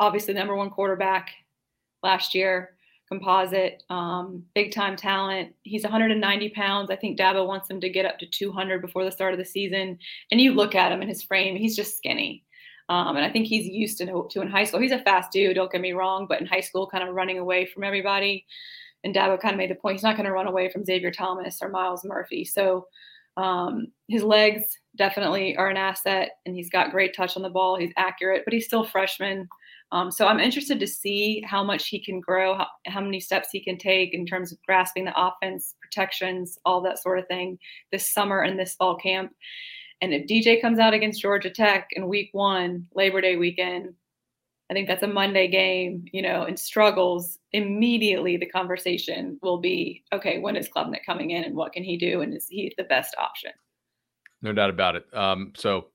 obviously 0.00 0.34
number 0.34 0.56
one 0.56 0.70
quarterback 0.70 1.30
last 2.02 2.34
year, 2.34 2.76
composite, 3.08 3.82
um, 3.90 4.44
big 4.54 4.72
time 4.72 4.96
talent. 4.96 5.54
He's 5.62 5.82
190 5.82 6.50
pounds. 6.50 6.90
I 6.90 6.96
think 6.96 7.18
Dabo 7.18 7.46
wants 7.46 7.68
him 7.68 7.80
to 7.80 7.90
get 7.90 8.06
up 8.06 8.18
to 8.18 8.26
200 8.26 8.80
before 8.80 9.04
the 9.04 9.12
start 9.12 9.32
of 9.32 9.38
the 9.38 9.44
season. 9.44 9.98
And 10.30 10.40
you 10.40 10.52
look 10.52 10.74
at 10.74 10.92
him 10.92 11.02
in 11.02 11.08
his 11.08 11.22
frame, 11.22 11.56
he's 11.56 11.76
just 11.76 11.96
skinny. 11.96 12.44
Um, 12.88 13.16
and 13.16 13.24
I 13.24 13.30
think 13.30 13.46
he's 13.46 13.66
used 13.66 13.98
to, 13.98 14.26
to 14.30 14.40
in 14.40 14.48
high 14.48 14.64
school. 14.64 14.80
He's 14.80 14.92
a 14.92 14.98
fast 14.98 15.32
dude, 15.32 15.56
don't 15.56 15.72
get 15.72 15.80
me 15.80 15.92
wrong, 15.92 16.26
but 16.28 16.40
in 16.40 16.46
high 16.46 16.60
school, 16.60 16.86
kind 16.86 17.06
of 17.06 17.14
running 17.14 17.38
away 17.38 17.66
from 17.66 17.84
everybody. 17.84 18.44
And 19.04 19.14
Dabo 19.14 19.40
kind 19.40 19.54
of 19.54 19.58
made 19.58 19.70
the 19.70 19.74
point 19.74 19.96
he's 19.96 20.02
not 20.02 20.16
going 20.16 20.26
to 20.26 20.32
run 20.32 20.46
away 20.46 20.70
from 20.70 20.84
Xavier 20.84 21.10
Thomas 21.10 21.60
or 21.62 21.68
Myles 21.68 22.04
Murphy. 22.04 22.44
So 22.44 22.86
um, 23.36 23.88
his 24.08 24.22
legs 24.22 24.64
definitely 24.96 25.56
are 25.56 25.68
an 25.68 25.76
asset, 25.76 26.32
and 26.46 26.54
he's 26.54 26.70
got 26.70 26.90
great 26.90 27.14
touch 27.14 27.36
on 27.36 27.42
the 27.42 27.50
ball. 27.50 27.76
He's 27.76 27.92
accurate, 27.96 28.42
but 28.44 28.54
he's 28.54 28.66
still 28.66 28.84
freshman. 28.84 29.48
Um, 29.92 30.10
so 30.10 30.26
I'm 30.26 30.40
interested 30.40 30.80
to 30.80 30.86
see 30.86 31.42
how 31.46 31.62
much 31.62 31.88
he 31.88 32.02
can 32.02 32.20
grow, 32.20 32.56
how, 32.56 32.66
how, 32.86 33.00
many 33.00 33.20
steps 33.20 33.50
he 33.52 33.62
can 33.62 33.78
take 33.78 34.12
in 34.12 34.26
terms 34.26 34.50
of 34.50 34.58
grasping 34.66 35.04
the 35.04 35.14
offense, 35.16 35.74
protections, 35.80 36.58
all 36.64 36.80
that 36.82 36.98
sort 36.98 37.18
of 37.18 37.28
thing 37.28 37.58
this 37.92 38.12
summer 38.12 38.40
and 38.40 38.58
this 38.58 38.74
fall 38.74 38.96
camp. 38.96 39.32
And 40.00 40.12
if 40.12 40.26
DJ 40.26 40.60
comes 40.60 40.78
out 40.78 40.94
against 40.94 41.20
Georgia 41.20 41.50
Tech 41.50 41.88
in 41.92 42.08
week 42.08 42.30
one, 42.32 42.86
Labor 42.94 43.20
Day 43.20 43.36
weekend, 43.36 43.94
I 44.70 44.74
think 44.74 44.88
that's 44.88 45.02
a 45.02 45.08
Monday 45.08 45.48
game, 45.48 46.04
you 46.12 46.22
know, 46.22 46.44
and 46.44 46.58
struggles, 46.58 47.38
immediately 47.52 48.36
the 48.36 48.46
conversation 48.46 49.38
will 49.42 49.58
be 49.58 50.02
okay, 50.12 50.38
when 50.38 50.56
is 50.56 50.68
Klubnik 50.68 51.04
coming 51.04 51.30
in 51.30 51.44
and 51.44 51.54
what 51.54 51.72
can 51.72 51.84
he 51.84 51.96
do? 51.96 52.22
And 52.22 52.34
is 52.34 52.48
he 52.48 52.72
the 52.76 52.84
best 52.84 53.14
option? 53.18 53.52
No 54.42 54.52
doubt 54.52 54.70
about 54.70 54.96
it. 54.96 55.06
Um, 55.12 55.52
so 55.54 55.86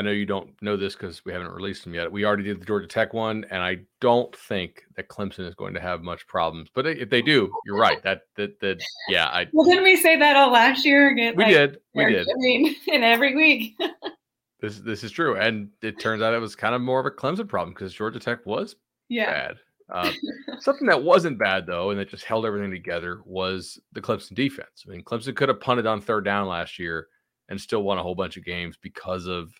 I 0.00 0.02
know 0.02 0.12
you 0.12 0.24
don't 0.24 0.50
know 0.62 0.78
this 0.78 0.94
because 0.94 1.26
we 1.26 1.32
haven't 1.32 1.50
released 1.50 1.84
them 1.84 1.92
yet. 1.92 2.10
We 2.10 2.24
already 2.24 2.44
did 2.44 2.58
the 2.58 2.64
Georgia 2.64 2.86
Tech 2.86 3.12
one, 3.12 3.44
and 3.50 3.62
I 3.62 3.80
don't 4.00 4.34
think 4.34 4.82
that 4.96 5.10
Clemson 5.10 5.46
is 5.46 5.54
going 5.54 5.74
to 5.74 5.80
have 5.80 6.00
much 6.00 6.26
problems. 6.26 6.70
But 6.74 6.86
if 6.86 7.10
they 7.10 7.20
do, 7.20 7.52
you're 7.66 7.76
right. 7.76 8.02
That 8.02 8.22
that 8.36 8.58
that 8.60 8.82
yeah. 9.10 9.26
I 9.26 9.46
well, 9.52 9.68
didn't 9.68 9.84
we 9.84 9.96
say 9.96 10.16
that 10.18 10.36
all 10.36 10.50
last 10.50 10.86
year? 10.86 11.10
Again, 11.10 11.34
we 11.36 11.44
like, 11.44 11.52
did. 11.52 11.80
We 11.94 12.06
did. 12.06 12.26
I 12.30 12.32
mean, 12.36 12.74
in 12.86 13.02
every 13.02 13.36
week. 13.36 13.78
this 14.62 14.78
this 14.78 15.04
is 15.04 15.12
true, 15.12 15.36
and 15.36 15.68
it 15.82 16.00
turns 16.00 16.22
out 16.22 16.32
it 16.32 16.38
was 16.38 16.56
kind 16.56 16.74
of 16.74 16.80
more 16.80 16.98
of 16.98 17.04
a 17.04 17.10
Clemson 17.10 17.46
problem 17.46 17.74
because 17.74 17.92
Georgia 17.92 18.20
Tech 18.20 18.46
was 18.46 18.76
yeah. 19.10 19.30
bad. 19.30 19.56
Uh, 19.92 20.12
something 20.60 20.86
that 20.86 21.02
wasn't 21.02 21.38
bad 21.38 21.66
though, 21.66 21.90
and 21.90 22.00
that 22.00 22.08
just 22.08 22.24
held 22.24 22.46
everything 22.46 22.70
together 22.70 23.20
was 23.26 23.78
the 23.92 24.00
Clemson 24.00 24.34
defense. 24.34 24.86
I 24.86 24.92
mean, 24.92 25.04
Clemson 25.04 25.36
could 25.36 25.50
have 25.50 25.60
punted 25.60 25.86
on 25.86 26.00
third 26.00 26.24
down 26.24 26.48
last 26.48 26.78
year 26.78 27.08
and 27.50 27.60
still 27.60 27.82
won 27.82 27.98
a 27.98 28.02
whole 28.02 28.14
bunch 28.14 28.38
of 28.38 28.46
games 28.46 28.78
because 28.80 29.26
of 29.26 29.52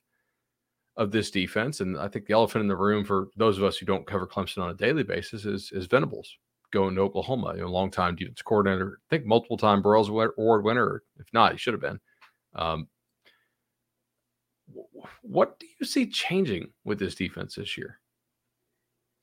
of 0.96 1.10
this 1.10 1.30
defense. 1.30 1.80
And 1.80 1.98
I 1.98 2.08
think 2.08 2.26
the 2.26 2.34
elephant 2.34 2.62
in 2.62 2.68
the 2.68 2.76
room 2.76 3.04
for 3.04 3.28
those 3.36 3.58
of 3.58 3.64
us 3.64 3.76
who 3.76 3.86
don't 3.86 4.06
cover 4.06 4.26
Clemson 4.26 4.62
on 4.62 4.70
a 4.70 4.74
daily 4.74 5.02
basis 5.02 5.44
is 5.44 5.70
is 5.72 5.86
Venables 5.86 6.36
going 6.72 6.94
to 6.94 7.00
Oklahoma. 7.00 7.54
You 7.54 7.62
know, 7.62 7.68
long 7.68 7.90
time 7.90 8.16
defense 8.16 8.42
coordinator, 8.42 9.00
I 9.00 9.06
think 9.10 9.26
multiple 9.26 9.56
time 9.56 9.82
Broyles 9.82 10.08
Award 10.08 10.64
winner. 10.64 11.02
If 11.18 11.26
not, 11.32 11.52
he 11.52 11.58
should 11.58 11.74
have 11.74 11.80
been. 11.80 12.00
Um, 12.54 12.88
what 15.22 15.58
do 15.58 15.66
you 15.78 15.86
see 15.86 16.06
changing 16.06 16.70
with 16.84 16.98
this 16.98 17.14
defense 17.14 17.54
this 17.56 17.76
year? 17.76 17.98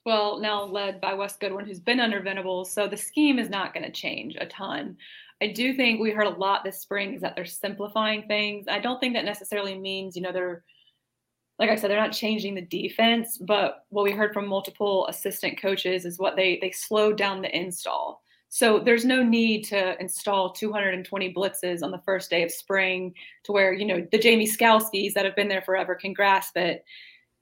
Well, 0.05 0.39
now 0.39 0.63
led 0.63 1.01
by 1.01 1.13
Wes 1.13 1.35
Goodwin, 1.35 1.65
who's 1.65 1.81
been 1.81 1.99
under 1.99 2.21
Venables, 2.21 2.71
so 2.71 2.87
the 2.87 2.95
scheme 2.95 3.39
is 3.39 3.49
not 3.49 3.73
going 3.73 3.85
to 3.85 3.91
change 3.91 4.37
a 4.39 4.45
ton. 4.45 4.95
I 5.41 5.47
do 5.47 5.73
think 5.73 5.99
we 5.99 6.11
heard 6.11 6.27
a 6.27 6.37
lot 6.37 6.63
this 6.63 6.81
spring 6.81 7.13
is 7.13 7.21
that 7.21 7.35
they're 7.35 7.45
simplifying 7.45 8.23
things. 8.23 8.65
I 8.69 8.79
don't 8.79 8.99
think 8.99 9.13
that 9.13 9.25
necessarily 9.25 9.77
means, 9.77 10.15
you 10.15 10.21
know, 10.21 10.31
they're 10.31 10.63
like 11.59 11.69
I 11.69 11.75
said, 11.75 11.89
they're 11.89 11.99
not 11.99 12.11
changing 12.11 12.55
the 12.55 12.61
defense, 12.61 13.37
but 13.37 13.85
what 13.89 14.03
we 14.03 14.11
heard 14.11 14.33
from 14.33 14.47
multiple 14.47 15.07
assistant 15.07 15.59
coaches 15.59 16.05
is 16.05 16.19
what 16.19 16.35
they 16.35 16.59
they 16.61 16.71
slowed 16.71 17.17
down 17.17 17.41
the 17.41 17.55
install. 17.55 18.21
So 18.49 18.79
there's 18.79 19.05
no 19.05 19.23
need 19.23 19.63
to 19.65 19.99
install 19.99 20.51
220 20.53 21.33
blitzes 21.33 21.83
on 21.83 21.91
the 21.91 22.01
first 22.05 22.29
day 22.29 22.43
of 22.43 22.51
spring 22.51 23.13
to 23.43 23.51
where, 23.51 23.73
you 23.73 23.85
know, 23.85 24.07
the 24.11 24.17
Jamie 24.17 24.47
Skalskis 24.47 25.13
that 25.13 25.25
have 25.25 25.35
been 25.35 25.49
there 25.49 25.61
forever 25.61 25.95
can 25.95 26.13
grasp 26.13 26.55
it. 26.55 26.85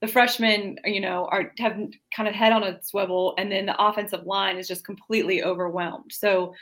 The 0.00 0.08
freshmen, 0.08 0.78
you 0.84 1.00
know, 1.00 1.28
are 1.30 1.52
have 1.58 1.78
kind 2.14 2.28
of 2.28 2.34
head 2.34 2.52
on 2.52 2.64
a 2.64 2.82
swivel, 2.82 3.34
and 3.38 3.50
then 3.50 3.66
the 3.66 3.82
offensive 3.82 4.26
line 4.26 4.58
is 4.58 4.68
just 4.68 4.84
completely 4.84 5.42
overwhelmed. 5.42 6.10
So 6.10 6.54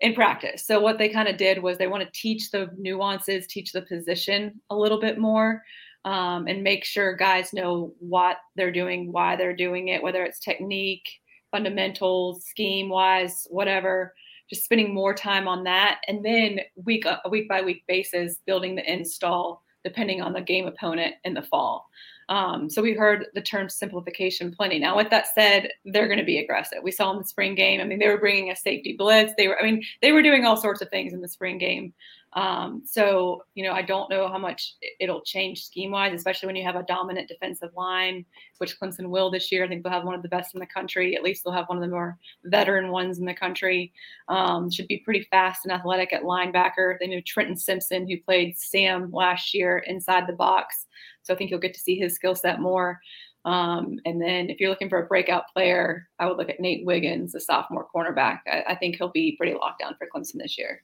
in 0.00 0.14
practice. 0.14 0.66
So 0.66 0.80
what 0.80 0.98
they 0.98 1.08
kind 1.08 1.28
of 1.28 1.36
did 1.36 1.62
was 1.62 1.76
they 1.76 1.86
want 1.86 2.02
to 2.02 2.10
teach 2.18 2.50
the 2.50 2.70
nuances, 2.78 3.46
teach 3.46 3.72
the 3.72 3.82
position 3.82 4.60
a 4.70 4.76
little 4.76 5.00
bit 5.00 5.18
more 5.18 5.62
um, 6.04 6.46
and 6.46 6.62
make 6.62 6.84
sure 6.84 7.14
guys 7.14 7.52
know 7.52 7.92
what 7.98 8.38
they're 8.56 8.72
doing, 8.72 9.12
why 9.12 9.36
they're 9.36 9.56
doing 9.56 9.88
it, 9.88 10.02
whether 10.02 10.24
it's 10.24 10.38
technique, 10.38 11.08
fundamentals, 11.50 12.44
scheme 12.44 12.88
wise, 12.88 13.46
whatever. 13.50 14.14
Just 14.48 14.64
spending 14.64 14.92
more 14.92 15.14
time 15.14 15.46
on 15.46 15.62
that, 15.64 16.00
and 16.08 16.24
then 16.24 16.60
week 16.74 17.04
a 17.04 17.20
week 17.28 17.48
by 17.48 17.62
week 17.62 17.84
basis, 17.86 18.38
building 18.46 18.74
the 18.74 18.92
install 18.92 19.62
depending 19.84 20.20
on 20.20 20.32
the 20.32 20.40
game 20.40 20.66
opponent 20.66 21.14
in 21.24 21.34
the 21.34 21.42
fall. 21.42 21.88
Um, 22.28 22.70
so 22.70 22.80
we 22.80 22.92
heard 22.92 23.26
the 23.34 23.42
term 23.42 23.68
simplification 23.68 24.52
plenty. 24.52 24.78
Now, 24.78 24.96
with 24.96 25.10
that 25.10 25.26
said, 25.34 25.70
they're 25.84 26.06
going 26.06 26.20
to 26.20 26.24
be 26.24 26.38
aggressive. 26.38 26.78
We 26.82 26.92
saw 26.92 27.10
in 27.10 27.18
the 27.18 27.24
spring 27.24 27.56
game. 27.56 27.80
I 27.80 27.84
mean, 27.84 27.98
they 27.98 28.06
were 28.06 28.20
bringing 28.20 28.50
a 28.50 28.56
safety 28.56 28.94
blitz. 28.96 29.32
They 29.36 29.48
were, 29.48 29.58
I 29.58 29.64
mean, 29.64 29.82
they 30.00 30.12
were 30.12 30.22
doing 30.22 30.44
all 30.44 30.56
sorts 30.56 30.80
of 30.80 30.90
things 30.90 31.12
in 31.12 31.22
the 31.22 31.28
spring 31.28 31.58
game. 31.58 31.92
Um, 32.34 32.82
so, 32.86 33.42
you 33.54 33.64
know, 33.64 33.72
I 33.72 33.82
don't 33.82 34.08
know 34.08 34.28
how 34.28 34.38
much 34.38 34.74
it'll 35.00 35.22
change 35.22 35.64
scheme 35.64 35.90
wise, 35.90 36.14
especially 36.14 36.46
when 36.46 36.56
you 36.56 36.64
have 36.64 36.76
a 36.76 36.84
dominant 36.84 37.28
defensive 37.28 37.70
line, 37.76 38.24
which 38.58 38.78
Clemson 38.78 39.08
will 39.08 39.30
this 39.30 39.50
year. 39.50 39.64
I 39.64 39.68
think 39.68 39.82
they'll 39.82 39.92
have 39.92 40.04
one 40.04 40.14
of 40.14 40.22
the 40.22 40.28
best 40.28 40.54
in 40.54 40.60
the 40.60 40.66
country. 40.66 41.16
At 41.16 41.24
least 41.24 41.42
they'll 41.42 41.52
have 41.52 41.68
one 41.68 41.78
of 41.78 41.82
the 41.82 41.88
more 41.88 42.18
veteran 42.44 42.90
ones 42.90 43.18
in 43.18 43.24
the 43.24 43.34
country. 43.34 43.92
Um, 44.28 44.70
should 44.70 44.86
be 44.86 44.98
pretty 44.98 45.26
fast 45.30 45.64
and 45.64 45.72
athletic 45.72 46.12
at 46.12 46.22
linebacker. 46.22 46.98
They 47.00 47.08
know 47.08 47.20
Trenton 47.26 47.56
Simpson, 47.56 48.08
who 48.08 48.20
played 48.20 48.56
Sam 48.56 49.10
last 49.10 49.52
year 49.52 49.78
inside 49.78 50.26
the 50.26 50.32
box. 50.32 50.86
So 51.22 51.34
I 51.34 51.36
think 51.36 51.50
you'll 51.50 51.60
get 51.60 51.74
to 51.74 51.80
see 51.80 51.96
his 51.96 52.14
skill 52.14 52.34
set 52.34 52.60
more. 52.60 53.00
Um, 53.44 53.98
and 54.04 54.20
then 54.20 54.50
if 54.50 54.60
you're 54.60 54.70
looking 54.70 54.90
for 54.90 55.02
a 55.02 55.06
breakout 55.06 55.44
player, 55.52 56.08
I 56.18 56.26
would 56.26 56.36
look 56.36 56.50
at 56.50 56.60
Nate 56.60 56.84
Wiggins, 56.84 57.34
a 57.34 57.40
sophomore 57.40 57.88
cornerback. 57.94 58.40
I, 58.46 58.64
I 58.68 58.74
think 58.76 58.96
he'll 58.96 59.08
be 59.08 59.34
pretty 59.36 59.54
locked 59.54 59.80
down 59.80 59.96
for 59.98 60.06
Clemson 60.14 60.36
this 60.38 60.58
year. 60.58 60.82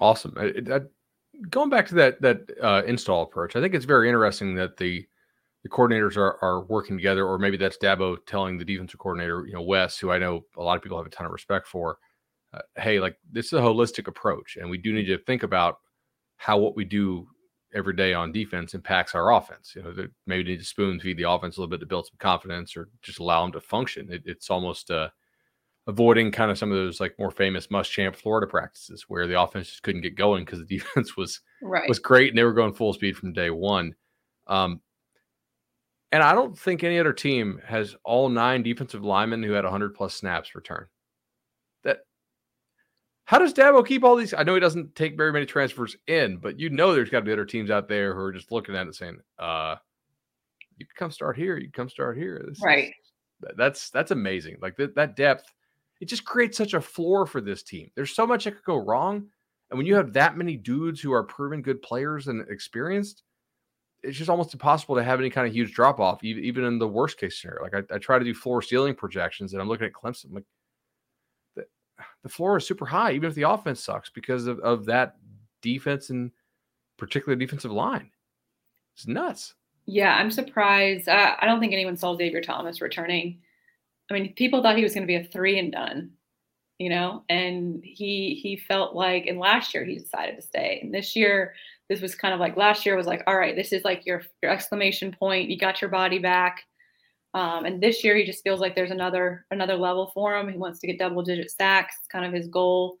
Awesome. 0.00 0.34
I, 0.36 0.52
I, 0.74 0.80
going 1.50 1.70
back 1.70 1.86
to 1.88 1.94
that 1.96 2.20
that 2.22 2.50
uh, 2.62 2.82
install 2.86 3.22
approach, 3.22 3.56
I 3.56 3.60
think 3.60 3.74
it's 3.74 3.84
very 3.84 4.08
interesting 4.08 4.54
that 4.56 4.76
the 4.76 5.06
the 5.64 5.68
coordinators 5.68 6.16
are 6.16 6.38
are 6.42 6.64
working 6.64 6.96
together, 6.96 7.26
or 7.26 7.38
maybe 7.38 7.56
that's 7.56 7.78
Dabo 7.78 8.16
telling 8.26 8.58
the 8.58 8.64
defensive 8.64 9.00
coordinator, 9.00 9.44
you 9.46 9.54
know, 9.54 9.62
Wes, 9.62 9.98
who 9.98 10.10
I 10.10 10.18
know 10.18 10.44
a 10.56 10.62
lot 10.62 10.76
of 10.76 10.82
people 10.82 10.98
have 10.98 11.06
a 11.06 11.10
ton 11.10 11.26
of 11.26 11.32
respect 11.32 11.66
for. 11.66 11.98
Uh, 12.54 12.60
hey, 12.78 13.00
like 13.00 13.18
this 13.30 13.46
is 13.46 13.54
a 13.54 13.62
holistic 13.62 14.08
approach, 14.08 14.56
and 14.56 14.70
we 14.70 14.78
do 14.78 14.92
need 14.92 15.06
to 15.06 15.18
think 15.18 15.42
about 15.42 15.78
how 16.36 16.58
what 16.58 16.76
we 16.76 16.84
do 16.84 17.26
every 17.74 17.94
day 17.94 18.14
on 18.14 18.32
defense 18.32 18.74
impacts 18.74 19.14
our 19.14 19.32
offense. 19.34 19.74
You 19.76 19.82
know, 19.82 19.94
maybe 20.26 20.50
need 20.52 20.60
to 20.60 20.64
spoon 20.64 21.00
feed 21.00 21.18
the 21.18 21.30
offense 21.30 21.56
a 21.56 21.60
little 21.60 21.70
bit 21.70 21.80
to 21.80 21.86
build 21.86 22.06
some 22.06 22.18
confidence, 22.18 22.76
or 22.76 22.88
just 23.02 23.18
allow 23.20 23.42
them 23.42 23.52
to 23.52 23.60
function. 23.60 24.12
It, 24.12 24.22
it's 24.26 24.50
almost 24.50 24.90
uh, 24.90 25.10
avoiding 25.88 26.30
kind 26.30 26.50
of 26.50 26.58
some 26.58 26.70
of 26.70 26.76
those 26.76 27.00
like 27.00 27.18
more 27.18 27.30
famous 27.30 27.68
Muschamp 27.68 28.14
Florida 28.14 28.46
practices 28.46 29.06
where 29.08 29.26
the 29.26 29.40
offense 29.40 29.70
just 29.70 29.82
couldn't 29.82 30.02
get 30.02 30.14
going 30.14 30.44
because 30.44 30.60
the 30.60 30.66
defense 30.78 31.16
was 31.16 31.40
right. 31.62 31.88
was 31.88 31.98
great 31.98 32.28
and 32.28 32.38
they 32.38 32.44
were 32.44 32.52
going 32.52 32.74
full 32.74 32.92
speed 32.92 33.16
from 33.16 33.32
day 33.32 33.50
one. 33.50 33.94
Um, 34.46 34.80
and 36.12 36.22
I 36.22 36.34
don't 36.34 36.58
think 36.58 36.84
any 36.84 36.98
other 36.98 37.12
team 37.12 37.60
has 37.66 37.96
all 38.04 38.28
nine 38.28 38.62
defensive 38.62 39.02
linemen 39.02 39.42
who 39.42 39.52
had 39.52 39.64
100 39.64 39.94
plus 39.94 40.14
snaps 40.14 40.54
return. 40.54 40.86
That 41.84 42.00
how 43.24 43.38
does 43.38 43.54
Dabo 43.54 43.86
keep 43.86 44.04
all 44.04 44.16
these? 44.16 44.34
I 44.34 44.42
know 44.42 44.54
he 44.54 44.60
doesn't 44.60 44.94
take 44.94 45.16
very 45.16 45.32
many 45.32 45.46
transfers 45.46 45.96
in, 46.06 46.36
but 46.36 46.60
you 46.60 46.68
know 46.68 46.94
there's 46.94 47.10
got 47.10 47.20
to 47.20 47.24
be 47.24 47.32
other 47.32 47.46
teams 47.46 47.70
out 47.70 47.88
there 47.88 48.14
who 48.14 48.20
are 48.20 48.32
just 48.32 48.52
looking 48.52 48.76
at 48.76 48.86
it 48.86 48.94
saying, 48.94 49.18
uh, 49.38 49.76
"You 50.76 50.86
come 50.96 51.10
start 51.10 51.36
here. 51.36 51.58
You 51.58 51.70
come 51.70 51.90
start 51.90 52.16
here." 52.16 52.42
This 52.46 52.60
right. 52.62 52.88
Is, 52.88 53.50
that's 53.56 53.90
that's 53.90 54.10
amazing. 54.10 54.56
Like 54.62 54.76
that 54.78 54.94
that 54.94 55.14
depth 55.14 55.52
it 56.00 56.06
just 56.06 56.24
creates 56.24 56.56
such 56.56 56.74
a 56.74 56.80
floor 56.80 57.26
for 57.26 57.40
this 57.40 57.62
team. 57.62 57.90
There's 57.94 58.14
so 58.14 58.26
much 58.26 58.44
that 58.44 58.52
could 58.52 58.64
go 58.64 58.76
wrong. 58.76 59.28
And 59.70 59.76
when 59.76 59.86
you 59.86 59.94
have 59.96 60.12
that 60.14 60.36
many 60.36 60.56
dudes 60.56 61.00
who 61.00 61.12
are 61.12 61.24
proven 61.24 61.60
good 61.60 61.82
players 61.82 62.28
and 62.28 62.48
experienced, 62.48 63.22
it's 64.02 64.16
just 64.16 64.30
almost 64.30 64.54
impossible 64.54 64.94
to 64.94 65.02
have 65.02 65.18
any 65.18 65.28
kind 65.28 65.46
of 65.46 65.52
huge 65.52 65.74
drop 65.74 65.98
off, 65.98 66.22
even 66.22 66.64
in 66.64 66.78
the 66.78 66.86
worst 66.86 67.18
case 67.18 67.40
scenario. 67.40 67.62
Like 67.62 67.74
I, 67.74 67.94
I 67.94 67.98
try 67.98 68.18
to 68.18 68.24
do 68.24 68.32
floor 68.32 68.62
ceiling 68.62 68.94
projections, 68.94 69.52
and 69.52 69.60
I'm 69.60 69.68
looking 69.68 69.86
at 69.86 69.92
Clemson. 69.92 70.26
I'm 70.26 70.34
like, 70.34 70.44
the, 71.56 71.64
the 72.22 72.28
floor 72.28 72.56
is 72.56 72.66
super 72.66 72.86
high, 72.86 73.12
even 73.12 73.28
if 73.28 73.34
the 73.34 73.48
offense 73.50 73.82
sucks, 73.82 74.08
because 74.08 74.46
of, 74.46 74.60
of 74.60 74.86
that 74.86 75.16
defense 75.62 76.10
and 76.10 76.30
particularly 76.96 77.44
defensive 77.44 77.72
line. 77.72 78.10
It's 78.94 79.06
nuts. 79.06 79.54
Yeah, 79.86 80.14
I'm 80.14 80.30
surprised. 80.30 81.08
Uh, 81.08 81.34
I 81.40 81.46
don't 81.46 81.60
think 81.60 81.72
anyone 81.72 81.96
saw 81.96 82.16
Xavier 82.16 82.42
Thomas 82.42 82.80
returning. 82.80 83.40
I 84.10 84.14
mean, 84.14 84.34
people 84.34 84.62
thought 84.62 84.76
he 84.76 84.82
was 84.82 84.94
going 84.94 85.06
to 85.06 85.06
be 85.06 85.16
a 85.16 85.24
three 85.24 85.58
and 85.58 85.70
done, 85.72 86.10
you 86.78 86.88
know, 86.90 87.24
and 87.28 87.82
he 87.84 88.38
he 88.42 88.56
felt 88.56 88.94
like, 88.94 89.26
and 89.26 89.38
last 89.38 89.74
year 89.74 89.84
he 89.84 89.98
decided 89.98 90.36
to 90.36 90.42
stay, 90.42 90.80
and 90.82 90.94
this 90.94 91.14
year 91.16 91.54
this 91.88 92.00
was 92.02 92.14
kind 92.14 92.34
of 92.34 92.40
like 92.40 92.56
last 92.56 92.84
year 92.84 92.96
was 92.96 93.06
like, 93.06 93.22
all 93.26 93.36
right, 93.36 93.56
this 93.56 93.72
is 93.72 93.84
like 93.84 94.04
your 94.06 94.22
your 94.42 94.52
exclamation 94.52 95.12
point. 95.18 95.50
You 95.50 95.58
got 95.58 95.80
your 95.80 95.90
body 95.90 96.18
back, 96.18 96.64
um, 97.34 97.64
and 97.64 97.82
this 97.82 98.04
year 98.04 98.16
he 98.16 98.24
just 98.24 98.42
feels 98.42 98.60
like 98.60 98.74
there's 98.74 98.90
another 98.90 99.46
another 99.50 99.76
level 99.76 100.10
for 100.14 100.36
him. 100.36 100.48
He 100.48 100.58
wants 100.58 100.80
to 100.80 100.86
get 100.86 100.98
double 100.98 101.22
digit 101.22 101.50
sacks. 101.50 101.96
It's 101.98 102.08
kind 102.08 102.24
of 102.24 102.32
his 102.32 102.48
goal. 102.48 102.98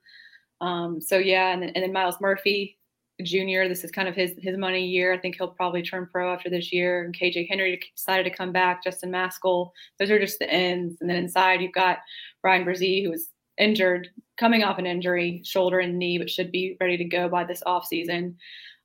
Um, 0.60 1.00
so 1.00 1.18
yeah, 1.18 1.52
and 1.52 1.62
then, 1.62 1.70
and 1.70 1.84
then 1.84 1.92
Myles 1.92 2.20
Murphy, 2.20 2.77
junior. 3.24 3.68
This 3.68 3.84
is 3.84 3.90
kind 3.90 4.08
of 4.08 4.14
his 4.14 4.32
his 4.38 4.56
money 4.56 4.86
year. 4.86 5.12
I 5.12 5.18
think 5.18 5.36
he'll 5.36 5.48
probably 5.48 5.82
turn 5.82 6.08
pro 6.10 6.32
after 6.32 6.50
this 6.50 6.72
year. 6.72 7.04
And 7.04 7.16
KJ 7.16 7.48
Henry 7.48 7.80
decided 7.94 8.24
to 8.24 8.36
come 8.36 8.52
back. 8.52 8.84
Justin 8.84 9.10
Mascoll. 9.10 9.70
Those 9.98 10.10
are 10.10 10.18
just 10.18 10.38
the 10.38 10.50
ends. 10.50 10.96
And 11.00 11.08
then 11.08 11.16
inside 11.16 11.60
you've 11.60 11.72
got 11.72 11.98
Bryan 12.42 12.64
Bresee, 12.64 13.04
who 13.04 13.10
was 13.10 13.28
injured, 13.58 14.08
coming 14.36 14.62
off 14.62 14.78
an 14.78 14.86
injury, 14.86 15.42
shoulder 15.44 15.80
and 15.80 15.98
knee, 15.98 16.18
but 16.18 16.30
should 16.30 16.52
be 16.52 16.76
ready 16.80 16.96
to 16.96 17.04
go 17.04 17.28
by 17.28 17.44
this 17.44 17.62
offseason. 17.66 18.34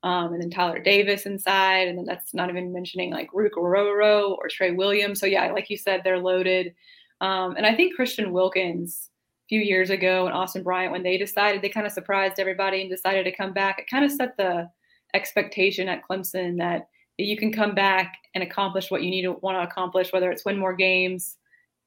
Um, 0.03 0.33
and 0.33 0.41
then 0.41 0.49
Tyler 0.49 0.79
Davis 0.79 1.25
inside, 1.25 1.87
and 1.87 1.97
then 1.97 2.05
that's 2.05 2.33
not 2.33 2.49
even 2.49 2.73
mentioning 2.73 3.11
like 3.11 3.29
Ruke 3.33 3.53
Orhorhoro 3.53 4.31
or 4.37 4.49
Trey 4.49 4.71
Williams. 4.71 5.19
So 5.19 5.25
yeah, 5.25 5.49
like 5.51 5.69
you 5.69 5.77
said, 5.77 6.01
they're 6.03 6.19
loaded. 6.19 6.75
Um, 7.21 7.55
and 7.55 7.65
I 7.65 7.73
think 7.73 7.95
Christian 7.95 8.33
Wilkins 8.33 9.09
few 9.49 9.59
years 9.59 9.89
ago 9.89 10.25
and 10.25 10.33
Austin 10.33 10.63
Bryant 10.63 10.91
when 10.91 11.03
they 11.03 11.17
decided 11.17 11.61
they 11.61 11.69
kind 11.69 11.85
of 11.85 11.93
surprised 11.93 12.39
everybody 12.39 12.81
and 12.81 12.89
decided 12.89 13.25
to 13.25 13.35
come 13.35 13.53
back. 13.53 13.79
It 13.79 13.89
kind 13.89 14.05
of 14.05 14.11
set 14.11 14.37
the 14.37 14.69
expectation 15.13 15.87
at 15.89 16.01
Clemson 16.09 16.57
that 16.57 16.87
you 17.17 17.37
can 17.37 17.51
come 17.51 17.75
back 17.75 18.13
and 18.33 18.43
accomplish 18.43 18.89
what 18.89 19.03
you 19.03 19.11
need 19.11 19.23
to 19.23 19.33
want 19.33 19.57
to 19.57 19.69
accomplish, 19.69 20.11
whether 20.11 20.31
it's 20.31 20.45
win 20.45 20.57
more 20.57 20.73
games, 20.73 21.37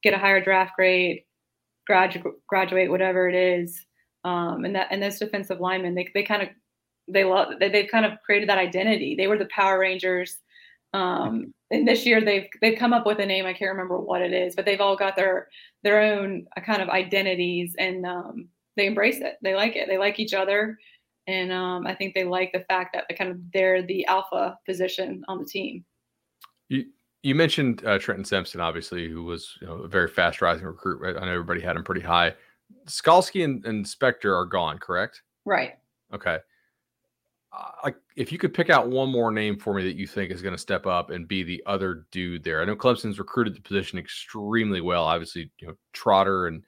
get 0.02 0.14
a 0.14 0.18
higher 0.18 0.42
draft 0.42 0.76
grade, 0.76 1.22
graduate, 1.86 2.34
graduate, 2.46 2.90
whatever 2.90 3.28
it 3.28 3.34
is. 3.34 3.84
Um, 4.24 4.64
and 4.64 4.74
that 4.74 4.88
and 4.90 5.02
those 5.02 5.18
defensive 5.18 5.60
linemen, 5.60 5.94
they, 5.94 6.08
they 6.14 6.22
kind 6.22 6.42
of 6.42 6.48
they 7.08 7.24
love 7.24 7.54
they, 7.60 7.68
they've 7.68 7.90
kind 7.90 8.04
of 8.04 8.12
created 8.24 8.48
that 8.48 8.58
identity. 8.58 9.14
They 9.16 9.28
were 9.28 9.38
the 9.38 9.46
Power 9.46 9.78
Rangers 9.78 10.38
Um, 10.92 11.52
and 11.70 11.86
this 11.86 12.06
year 12.06 12.20
they've 12.20 12.46
they've 12.60 12.78
come 12.78 12.92
up 12.92 13.06
with 13.06 13.18
a 13.18 13.26
name 13.26 13.44
I 13.44 13.52
can't 13.52 13.72
remember 13.72 13.98
what 13.98 14.22
it 14.22 14.32
is, 14.32 14.54
but 14.54 14.64
they've 14.64 14.80
all 14.80 14.96
got 14.96 15.16
their 15.16 15.48
their 15.82 16.00
own 16.00 16.46
uh, 16.56 16.60
kind 16.60 16.82
of 16.82 16.88
identities 16.88 17.74
and 17.78 18.06
um, 18.06 18.48
they 18.76 18.86
embrace 18.86 19.18
it. 19.18 19.36
They 19.42 19.54
like 19.54 19.76
it. 19.76 19.88
They 19.88 19.98
like 19.98 20.18
each 20.18 20.34
other, 20.34 20.78
and 21.26 21.52
um, 21.52 21.86
I 21.86 21.94
think 21.94 22.14
they 22.14 22.24
like 22.24 22.52
the 22.52 22.64
fact 22.68 22.94
that 22.94 23.04
they 23.08 23.14
kind 23.14 23.30
of 23.30 23.38
they're 23.52 23.82
the 23.82 24.06
alpha 24.06 24.58
position 24.66 25.24
on 25.28 25.38
the 25.38 25.44
team. 25.44 25.84
You 26.68 26.84
you 27.22 27.34
mentioned 27.34 27.84
uh, 27.84 27.98
Trenton 27.98 28.24
Simpson, 28.24 28.60
obviously, 28.60 29.08
who 29.08 29.24
was 29.24 29.56
you 29.60 29.66
know, 29.66 29.74
a 29.74 29.88
very 29.88 30.08
fast 30.08 30.40
rising 30.40 30.66
recruit. 30.66 31.00
Right? 31.00 31.16
I 31.16 31.24
know 31.24 31.32
everybody 31.32 31.60
had 31.60 31.76
him 31.76 31.84
pretty 31.84 32.02
high. 32.02 32.34
Skalski 32.86 33.44
and, 33.44 33.64
and 33.64 33.84
Spector 33.84 34.34
are 34.34 34.44
gone, 34.44 34.78
correct? 34.78 35.22
Right. 35.44 35.74
Okay. 36.12 36.38
Uh, 37.56 37.90
if 38.16 38.32
you 38.32 38.38
could 38.38 38.52
pick 38.52 38.70
out 38.70 38.88
one 38.88 39.10
more 39.10 39.30
name 39.30 39.58
for 39.58 39.72
me 39.74 39.82
that 39.84 39.96
you 39.96 40.06
think 40.06 40.30
is 40.30 40.42
going 40.42 40.54
to 40.54 40.60
step 40.60 40.86
up 40.86 41.10
and 41.10 41.26
be 41.26 41.42
the 41.42 41.62
other 41.66 42.06
dude 42.10 42.44
there. 42.44 42.60
I 42.60 42.64
know 42.64 42.76
Clemson's 42.76 43.18
recruited 43.18 43.54
the 43.54 43.60
position 43.60 43.98
extremely 43.98 44.80
well. 44.80 45.04
Obviously, 45.04 45.50
you 45.58 45.68
know 45.68 45.74
Trotter 45.92 46.48
and 46.48 46.62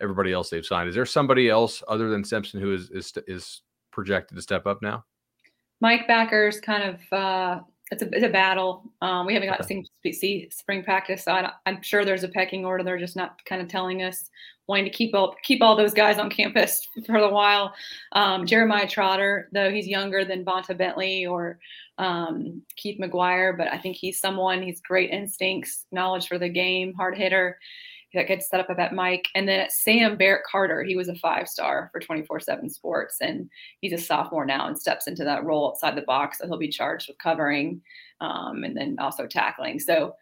everybody 0.00 0.32
else 0.32 0.50
they've 0.50 0.66
signed. 0.66 0.88
Is 0.88 0.94
there 0.94 1.06
somebody 1.06 1.48
else 1.48 1.82
other 1.88 2.10
than 2.10 2.24
Simpson 2.24 2.60
who 2.60 2.74
is 2.74 2.90
is 2.90 3.12
is 3.26 3.62
projected 3.90 4.36
to 4.36 4.42
step 4.42 4.66
up 4.66 4.82
now? 4.82 5.04
Mike 5.80 6.06
Backer's 6.06 6.60
kind 6.60 6.82
of 6.82 7.12
uh, 7.12 7.60
it's 7.90 8.02
a 8.02 8.08
it's 8.12 8.24
a 8.24 8.28
battle. 8.28 8.90
Um, 9.02 9.26
we 9.26 9.34
haven't 9.34 9.48
got 9.48 9.60
okay. 9.60 9.84
to 10.04 10.12
see 10.12 10.48
spring 10.50 10.82
practice, 10.82 11.24
so 11.24 11.32
I, 11.32 11.50
am 11.66 11.82
sure 11.82 12.04
there's 12.04 12.24
a 12.24 12.28
pecking 12.28 12.64
order. 12.64 12.82
They're 12.82 12.98
just 12.98 13.16
not 13.16 13.44
kind 13.44 13.60
of 13.60 13.68
telling 13.68 14.02
us 14.02 14.30
wanting 14.66 14.84
to 14.84 14.90
keep 14.90 15.14
all 15.14 15.34
keep 15.42 15.62
all 15.62 15.76
those 15.76 15.92
guys 15.92 16.18
on 16.18 16.30
campus 16.30 16.88
for 17.06 17.16
a 17.16 17.30
while. 17.30 17.74
Um, 18.12 18.46
Jeremiah 18.46 18.88
Trotter, 18.88 19.48
though 19.52 19.70
he's 19.70 19.86
younger 19.86 20.24
than 20.24 20.44
Vonta 20.44 20.76
Bentley 20.76 21.26
or 21.26 21.58
um, 21.98 22.62
Keith 22.76 22.98
Maguire, 22.98 23.52
but 23.52 23.68
I 23.68 23.78
think 23.78 23.96
he's 23.96 24.18
someone. 24.18 24.62
He's 24.62 24.80
great 24.80 25.10
instincts, 25.10 25.86
knowledge 25.92 26.26
for 26.26 26.38
the 26.38 26.48
game, 26.48 26.94
hard 26.94 27.16
hitter 27.16 27.58
that 28.14 28.28
gets 28.28 28.48
set 28.48 28.60
up 28.60 28.70
at 28.78 28.94
mic. 28.94 29.26
And 29.34 29.48
then 29.48 29.68
Sam 29.70 30.16
Barrett 30.16 30.44
Carter, 30.50 30.82
he 30.82 30.96
was 30.96 31.08
a 31.08 31.14
five 31.16 31.48
star 31.48 31.90
for 31.92 32.00
24 32.00 32.40
7 32.40 32.70
sports. 32.70 33.16
And 33.20 33.48
he's 33.80 33.92
a 33.92 33.98
sophomore 33.98 34.46
now 34.46 34.66
and 34.66 34.78
steps 34.78 35.06
into 35.06 35.24
that 35.24 35.44
role 35.44 35.68
outside 35.68 35.96
the 35.96 36.02
box. 36.02 36.38
So 36.38 36.46
he'll 36.46 36.58
be 36.58 36.68
charged 36.68 37.08
with 37.08 37.18
covering 37.18 37.80
um, 38.20 38.64
and 38.64 38.76
then 38.76 38.96
also 38.98 39.26
tackling. 39.26 39.78
So, 39.78 40.14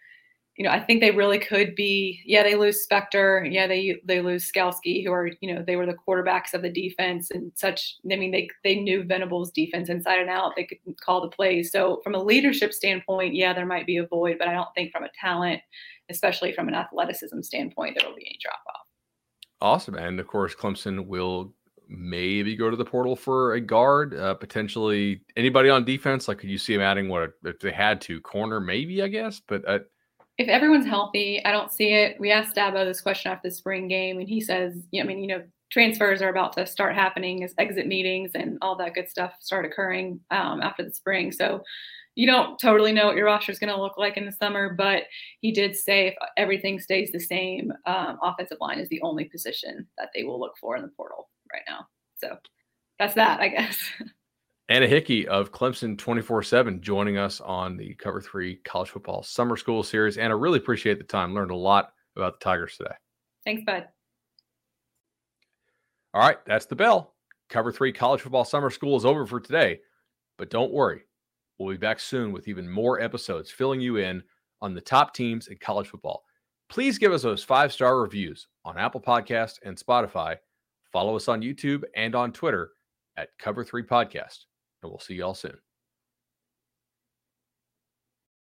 you 0.57 0.65
know, 0.65 0.71
I 0.71 0.81
think 0.81 1.01
they 1.01 1.11
really 1.11 1.39
could 1.39 1.75
be, 1.75 2.21
yeah, 2.27 2.43
they 2.43 2.57
lose 2.57 2.87
Spector. 2.87 3.51
Yeah, 3.51 3.67
they 3.67 4.01
they 4.05 4.21
lose 4.21 4.51
Skalski, 4.51 5.05
who 5.05 5.11
are, 5.13 5.31
you 5.41 5.55
know, 5.55 5.65
they 5.67 5.77
were 5.77 5.87
the 5.87 5.97
quarterbacks 6.07 6.53
of 6.53 6.63
the 6.63 6.71
defense 6.71 7.31
and 7.31 7.51
such. 7.55 7.97
I 8.11 8.17
mean, 8.17 8.33
they 8.33 8.49
they 8.63 8.77
knew 8.77 9.03
Venables' 9.03 9.51
defense 9.51 9.89
inside 9.89 10.21
and 10.21 10.31
out. 10.31 10.53
They 10.57 10.65
could 10.65 10.79
call 11.01 11.23
the 11.23 11.29
plays. 11.29 11.73
So 11.73 12.01
from 12.05 12.15
a 12.15 12.23
leadership 12.23 12.73
standpoint, 12.73 13.35
yeah, 13.35 13.55
there 13.55 13.67
might 13.67 13.87
be 13.87 13.97
a 13.97 14.07
void, 14.07 14.37
but 14.39 14.49
I 14.49 14.53
don't 14.53 14.69
think 14.75 14.93
from 14.93 15.05
a 15.05 15.11
talent 15.21 15.61
especially 16.13 16.53
from 16.53 16.69
an 16.69 16.75
athleticism 16.75 17.41
standpoint, 17.41 17.97
there 17.99 18.09
will 18.09 18.17
be 18.17 18.27
any 18.27 18.39
drop 18.41 18.61
off. 18.69 18.87
Awesome. 19.61 19.95
And 19.95 20.21
of 20.21 20.27
course, 20.27 20.55
Clemson 20.55 21.07
will 21.07 21.55
maybe 21.89 22.57
go 22.57 22.71
to 22.71 22.77
the 22.77 22.85
portal 22.85 23.17
for 23.17 23.55
a 23.55 23.61
guard, 23.61 24.15
uh, 24.15 24.35
potentially 24.35 25.23
anybody 25.37 25.69
on 25.69 25.85
defense. 25.85 26.29
Like, 26.29 26.39
could 26.39 26.51
you 26.51 26.59
see 26.59 26.75
them 26.75 26.83
adding 26.83 27.09
what 27.09 27.33
if 27.45 27.59
they 27.61 27.73
had 27.73 28.01
to 28.03 28.21
corner, 28.21 28.61
maybe, 28.61 29.03
I 29.03 29.09
guess, 29.09 29.41
but 29.47 29.67
uh, 29.69 29.81
if 30.43 30.49
everyone's 30.49 30.87
healthy, 30.87 31.45
I 31.45 31.53
don't 31.53 31.73
see 31.73 31.95
it. 31.95 32.19
We 32.19 32.33
asked 32.33 32.57
Dabo 32.57 32.85
this 32.85 33.01
question 33.01 33.31
after 33.31 33.49
the 33.49 33.55
spring 33.55 33.89
game, 33.89 34.19
and 34.19 34.29
he 34.29 34.41
says, 34.41 34.75
yeah, 34.91 35.03
I 35.03 35.07
mean, 35.07 35.21
you 35.21 35.29
know, 35.29 35.43
transfers 35.71 36.21
are 36.21 36.29
about 36.29 36.53
to 36.55 36.67
start 36.67 36.95
happening 36.95 37.45
as 37.45 37.55
exit 37.59 37.87
meetings 37.87 38.33
and 38.35 38.59
all 38.61 38.77
that 38.77 38.95
good 38.95 39.09
stuff 39.09 39.33
start 39.41 39.65
occurring 39.65 40.21
um, 40.31 40.61
after 40.61 40.83
the 40.83 40.93
spring. 40.93 41.33
So 41.33 41.63
you 42.15 42.27
don't 42.27 42.59
totally 42.59 42.93
know 42.93 43.07
what 43.07 43.17
your 43.17 43.27
roster 43.27 43.53
is 43.53 43.59
going 43.59 43.73
to 43.73 43.81
look 43.81 43.97
like 43.97 44.19
in 44.19 44.27
the 44.27 44.33
summer, 44.33 44.75
but 44.75 45.05
he 45.41 45.51
did 45.51 45.75
say 45.75 46.09
if 46.09 46.15
everything 46.37 46.79
stays 46.79 47.11
the 47.11 47.21
same, 47.21 47.73
um, 47.87 48.19
offensive 48.23 48.59
line 48.61 48.81
is 48.81 48.89
the 48.91 49.01
only 49.01 49.25
position 49.25 49.87
that 49.97 50.11
they 50.15 50.25
will 50.25 50.39
look 50.39 50.59
for 50.61 50.77
in 50.77 50.83
the 50.83 50.89
portal 50.89 51.31
right 51.53 51.63
now. 51.67 51.87
So 52.19 52.37
that's 52.99 53.15
that, 53.15 53.41
I 53.41 53.49
guess. 53.49 53.79
Anna 54.69 54.87
Hickey 54.87 55.29
of 55.29 55.53
Clemson 55.53 55.99
24 55.99 56.43
7 56.43 56.81
joining 56.81 57.19
us 57.19 57.41
on 57.41 57.77
the 57.77 57.95
Cover 57.95 58.21
3 58.21 58.57
College 58.65 58.91
Football 58.91 59.23
Summer 59.23 59.57
School 59.57 59.83
Series. 59.83 60.19
Anna, 60.19 60.37
really 60.37 60.59
appreciate 60.59 60.99
the 60.99 61.05
time. 61.05 61.35
Learned 61.35 61.51
a 61.51 61.57
lot 61.57 61.93
about 62.17 62.39
the 62.39 62.45
Tigers 62.45 62.77
today. 62.77 62.95
Thanks, 63.45 63.63
Bud. 63.65 63.89
All 66.15 66.23
right, 66.23 66.39
that's 66.47 66.67
the 66.67 66.77
bell. 66.77 67.15
Cover 67.49 67.73
3 67.73 67.93
College 67.93 68.21
Football 68.21 68.45
Summer 68.45 68.71
School 68.71 68.97
is 68.97 69.05
over 69.05 69.27
for 69.27 69.41
today, 69.41 69.81
but 70.39 70.51
don't 70.51 70.73
worry 70.73 71.03
We'll 71.63 71.75
be 71.75 71.79
back 71.79 72.01
soon 72.01 72.33
with 72.33 72.49
even 72.49 72.69
more 72.69 73.01
episodes 73.01 73.49
filling 73.51 73.81
you 73.81 73.97
in 73.97 74.21
on 74.61 74.75
the 74.75 74.81
top 74.81 75.15
teams 75.15 75.47
in 75.47 75.59
college 75.59 75.87
football. 75.87 76.25
Please 76.69 76.99
give 76.99 77.13
us 77.13 77.23
those 77.23 77.45
five 77.45 77.73
star 77.73 78.01
reviews 78.01 78.49
on 78.65 78.79
Apple 78.79 79.01
Podcast 79.01 79.61
and 79.65 79.77
Spotify. 79.77 80.37
Follow 80.93 81.15
us 81.15 81.29
on 81.29 81.41
YouTube 81.41 81.85
and 81.95 82.17
on 82.17 82.33
Twitter 82.33 82.73
at 83.17 83.29
Cover3 83.41 83.87
Podcast. 83.87 84.47
And 84.83 84.91
we'll 84.91 84.99
see 84.99 85.15
y'all 85.15 85.35
soon. 85.35 85.59